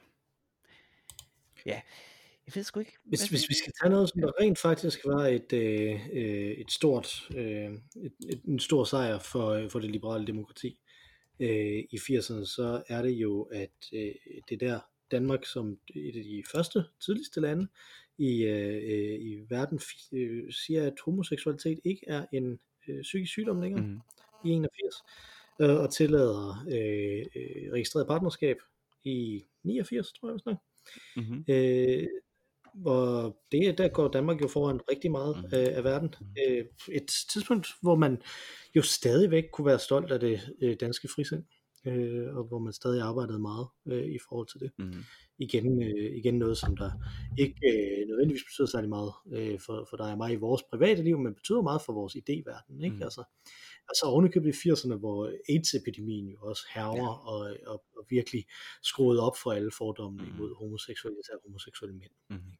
[1.65, 1.81] ja,
[2.47, 2.97] jeg ved sgu ikke.
[3.05, 6.51] Hvis, Hvad- hvis vi skal tage noget, som der rent faktisk var et, øh, øh,
[6.51, 10.79] et stort, øh, et, et, en stor sejr for, øh, for det liberale demokrati
[11.39, 14.11] øh, i 80'erne, så er det jo, at øh,
[14.49, 14.79] det der
[15.11, 17.67] Danmark som et af de første, tidligste lande
[18.17, 19.79] i, øh, øh, i verden
[20.13, 23.99] øh, siger, at homoseksualitet ikke er en øh, psykisk sygdom længere Mhm.
[24.45, 24.95] i 81,
[25.61, 28.57] øh, og tillader øh, øh, registreret partnerskab
[29.03, 30.57] i 89, tror jeg, hvis nok.
[31.15, 31.45] Mhm.
[31.49, 32.07] Øh,
[32.75, 35.45] hvor det, der går Danmark jo foran rigtig meget Mhm.
[35.45, 36.15] øh, af verden.
[36.47, 38.21] Øh, et tidspunkt, hvor man
[38.75, 41.43] jo stadigvæk kunne være stolt af det øh, danske frisind,
[41.87, 44.71] øh, og hvor man stadig arbejdede meget øh, i forhold til det.
[44.77, 45.03] Mhm.
[45.39, 46.91] Igen, øh, igen noget, som der
[47.37, 51.03] ikke øh, nødvendigvis betyder særlig meget øh, for, for dig og mig i vores private
[51.03, 52.83] liv, men betyder meget for vores idéverden.
[52.83, 52.95] Ikke?
[52.95, 53.03] Mhm.
[53.03, 53.23] Altså,
[53.89, 55.19] altså ovenikøbet i 80'erne, hvor
[55.49, 57.27] AIDS-epidemien jo også herver Ja.
[57.31, 57.39] og,
[57.71, 58.45] og, og virkelig
[58.83, 60.35] skruede op for alle fordommene Mhm.
[60.35, 62.11] imod homoseksuelle, især homoseksuelle mænd.
[62.29, 62.51] Mhm.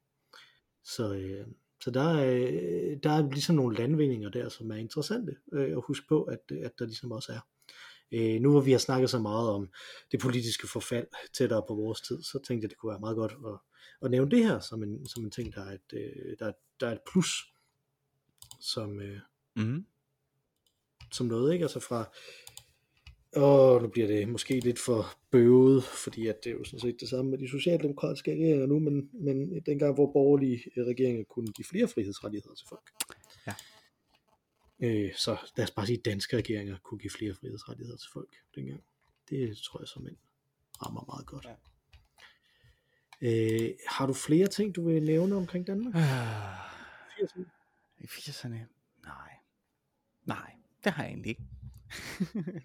[0.85, 1.47] Så, øh,
[1.83, 5.83] så der, er, øh, der er ligesom nogle landvindinger der, som er interessante øh, at
[5.87, 7.39] huske på, at, at der ligesom også er.
[8.11, 9.69] Øh, nu hvor vi har snakket så meget om
[10.11, 11.07] det politiske forfald
[11.37, 13.59] tættere på vores tid, så tænkte jeg, det kunne være meget godt at,
[14.01, 16.51] at nævne det her som en, som en ting, der er et, øh, der, er-
[16.79, 17.29] der er et plus,
[18.59, 19.19] som, øh,
[19.55, 19.85] Mhm.
[21.11, 21.65] som noget, ikke?
[21.65, 22.11] Altså fra,
[23.35, 26.99] åh, nu bliver det måske lidt for bøvet, fordi at det er jo sådan set
[26.99, 31.47] det samme med de socialdemokratiske regeringer nu, men, men dengang, hvor borgerlige øh, regeringer kunne
[31.47, 32.89] give flere frihedsrettigheder til folk.
[33.47, 33.53] Ja.
[34.79, 38.35] Øh, så lad os bare sige, at danske regeringer kunne give flere frihedsrettigheder til folk
[38.55, 38.83] dengang.
[39.29, 40.17] Det tror jeg som en
[40.81, 41.45] rammer meget godt.
[41.45, 41.55] Ja.
[43.21, 45.95] Øh, har du flere ting, du vil nævne omkring Danmark?
[45.95, 46.59] Ah,
[47.19, 47.45] 80'erne?
[47.99, 48.57] I 80'erne?
[49.03, 49.31] Nej.
[50.25, 50.51] Nej,
[50.83, 51.43] det har jeg egentlig ikke.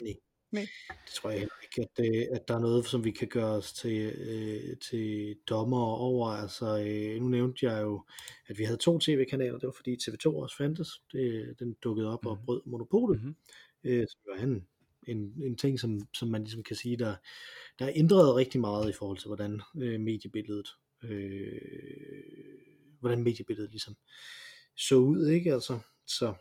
[0.05, 0.15] Nej.
[0.53, 0.67] Nej.
[0.89, 3.73] Det tror jeg ikke, at, øh, at der er noget, som vi kan gøre os
[3.73, 6.29] til, øh, til dommer over.
[6.29, 8.05] Altså, øh, nu nævnte jeg jo,
[8.47, 9.59] at vi havde to tv-kanaler.
[9.59, 11.03] Det var fordi TV2 også fandtes.
[11.13, 12.31] Det, den dukkede op mm.
[12.31, 13.21] og brød monopolet.
[13.21, 13.37] Mm-hmm.
[13.85, 14.67] Øh, som var en,
[15.07, 17.17] en, en ting, som, som man ligesom kan sige, der,
[17.79, 20.69] der er ændret rigtig meget i forhold til, hvordan øh, mediebilledet
[21.03, 21.61] øh,
[23.01, 23.97] hvordan mediebilledet ligesom
[24.77, 25.53] så ud, ikke?
[25.53, 26.35] Altså, så,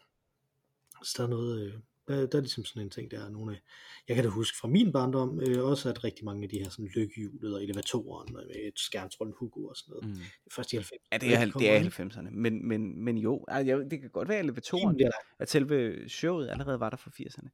[1.03, 1.73] så der er noget, øh,
[2.09, 3.59] der, der er ligesom sådan en ting, der er nogle,
[4.07, 6.69] jeg kan da huske fra min barndom, øh, også at rigtig mange af de her
[6.69, 10.23] sådan lykkehjulet og elevatoren med et skærmtrollen Hugo og sådan noget, mm.
[10.55, 11.07] først i 90'erne.
[11.11, 14.39] Ja, det er, det er 90'erne, men, men, men jo, altså, det kan godt være
[14.39, 15.09] elevatoren, ja.
[15.39, 17.49] at selve showet allerede var der fra 80'erne.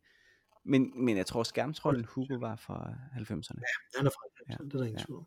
[0.65, 3.59] Men, men jeg tror, skærmtrollen Hugo var fra 90'erne.
[3.59, 4.57] Ja, han er fra 90'erne, ja.
[4.65, 5.05] det er der ingen ja.
[5.05, 5.25] tvivl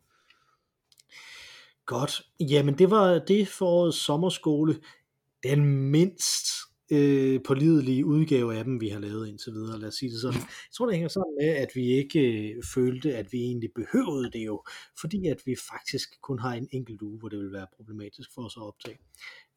[1.85, 2.21] Godt.
[2.39, 4.81] Jamen, det var det for årets sommerskole.
[5.43, 6.47] Den mindst
[6.91, 10.39] øh, pålidelige udgave af dem, vi har lavet indtil videre, lad os sige det sådan.
[10.39, 14.31] Jeg tror, det hænger sammen med, at vi ikke øh, følte, at vi egentlig behøvede
[14.31, 14.63] det jo,
[15.01, 18.41] fordi at vi faktisk kun har en enkelt uge, hvor det vil være problematisk for
[18.45, 18.97] os at optage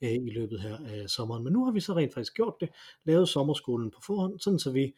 [0.03, 1.45] øh, i løbet her af sommeren.
[1.45, 2.69] Men nu har vi så rent faktisk gjort det,
[3.05, 4.95] lavet sommerskolen på forhånd, sådan så vi,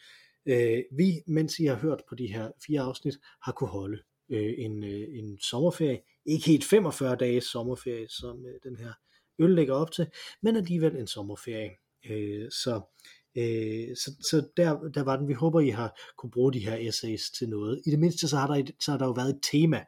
[0.47, 3.99] øh, vi mens I har hørt på de her fire afsnit, har kunne holde
[4.31, 6.01] øh, en, øh, en sommerferie.
[6.27, 8.93] Ikke helt 45 dages sommerferie, som øh, den her
[9.39, 10.07] øl lægger op til,
[10.43, 11.71] men alligevel en sommerferie.
[12.11, 12.81] Øh, så
[13.37, 15.29] øh, så, så der, der var den.
[15.29, 17.83] Vi håber, I har kunne bruge de her essays til noget.
[17.87, 19.85] I det mindste så har der, så har der jo været et tema,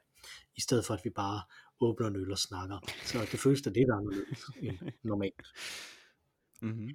[0.57, 1.43] i stedet for at vi bare
[1.81, 2.79] åbner en øl og snakker.
[3.05, 4.25] Så det føles da det, der er noget
[5.03, 5.47] normalt.
[6.63, 6.95] Mm-hmm.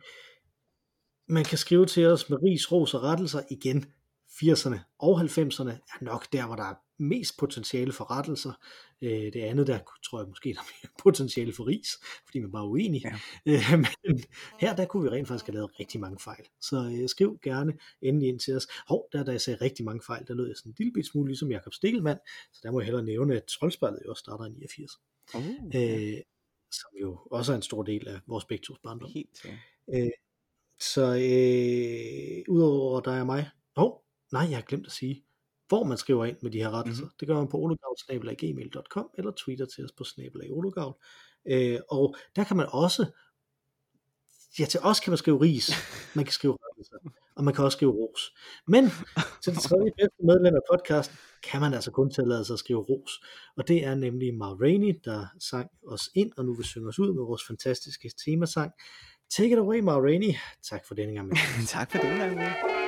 [1.28, 3.86] Man kan skrive til os med ris, ros og rettelser igen.
[4.44, 8.54] 80'erne og 90'erne er nok der, hvor der er mest potentiale for rettelser.
[9.02, 11.88] Øh, det andet, der tror jeg måske, der er potentiale for ris,
[12.26, 13.02] fordi man bare er uenig.
[13.04, 13.20] Ja.
[13.46, 14.24] Øh, men
[14.60, 16.44] her, der kunne vi rent faktisk have lavet rigtig mange fejl.
[16.62, 18.68] Så øh, skriv gerne endelig ind til os.
[18.88, 21.06] Hov, der da jeg sagde rigtig mange fejl, der lød jeg sådan en lille bit
[21.06, 22.20] smule ligesom Jakob Stikkelmann,
[22.54, 24.92] så der må jeg hellere nævne, at troldspejlet jo også starter i 89.
[25.36, 25.42] Uh,
[25.76, 26.22] øh,
[26.72, 29.10] som jo også er en stor del af vores begge tos barndom.
[29.14, 29.58] Helt, ja.
[30.00, 30.12] øh,
[30.80, 35.26] så øh, udover dig og mig, hov, nej, jeg har glemt at sige,
[35.68, 37.04] hvor man skriver ind med de her rettelser.
[37.04, 37.16] Mm-hmm.
[37.20, 40.96] Det gør man på ologavl.gmail.com eller tweeter til os på snabelagologavl.
[41.46, 43.06] Øh, og der kan man også,
[44.60, 45.72] ja til os kan man skrive ris,
[46.16, 46.96] man kan skrive rettelser,
[47.36, 48.34] og man kan også skrive ros.
[48.68, 48.84] Men
[49.44, 52.80] til det tredje bedste medlem af podcasten, kan man altså kun tillade sig at skrive
[52.80, 53.12] ros.
[53.58, 57.00] Og det er nemlig Ma Rainey, der sang os ind, og nu vil synge os
[57.00, 58.72] ud med vores fantastiske temasang.
[59.30, 60.34] Take it away, Ma Rainey.
[60.64, 61.32] Tak for denne gang.
[61.68, 62.81] tak for denne gang.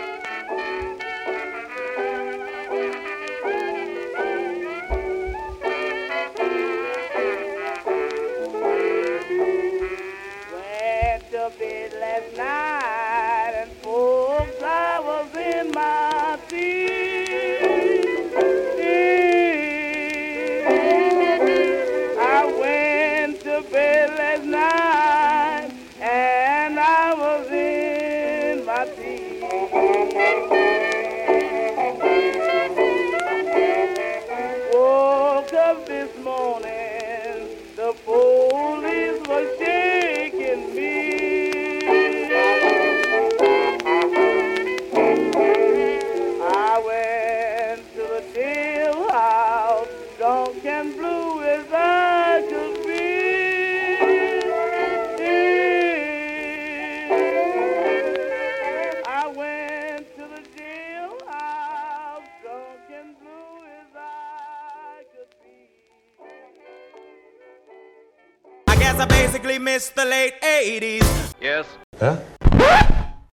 [69.96, 71.34] The late 80s.
[71.42, 71.66] Yes.
[72.00, 72.18] Huh?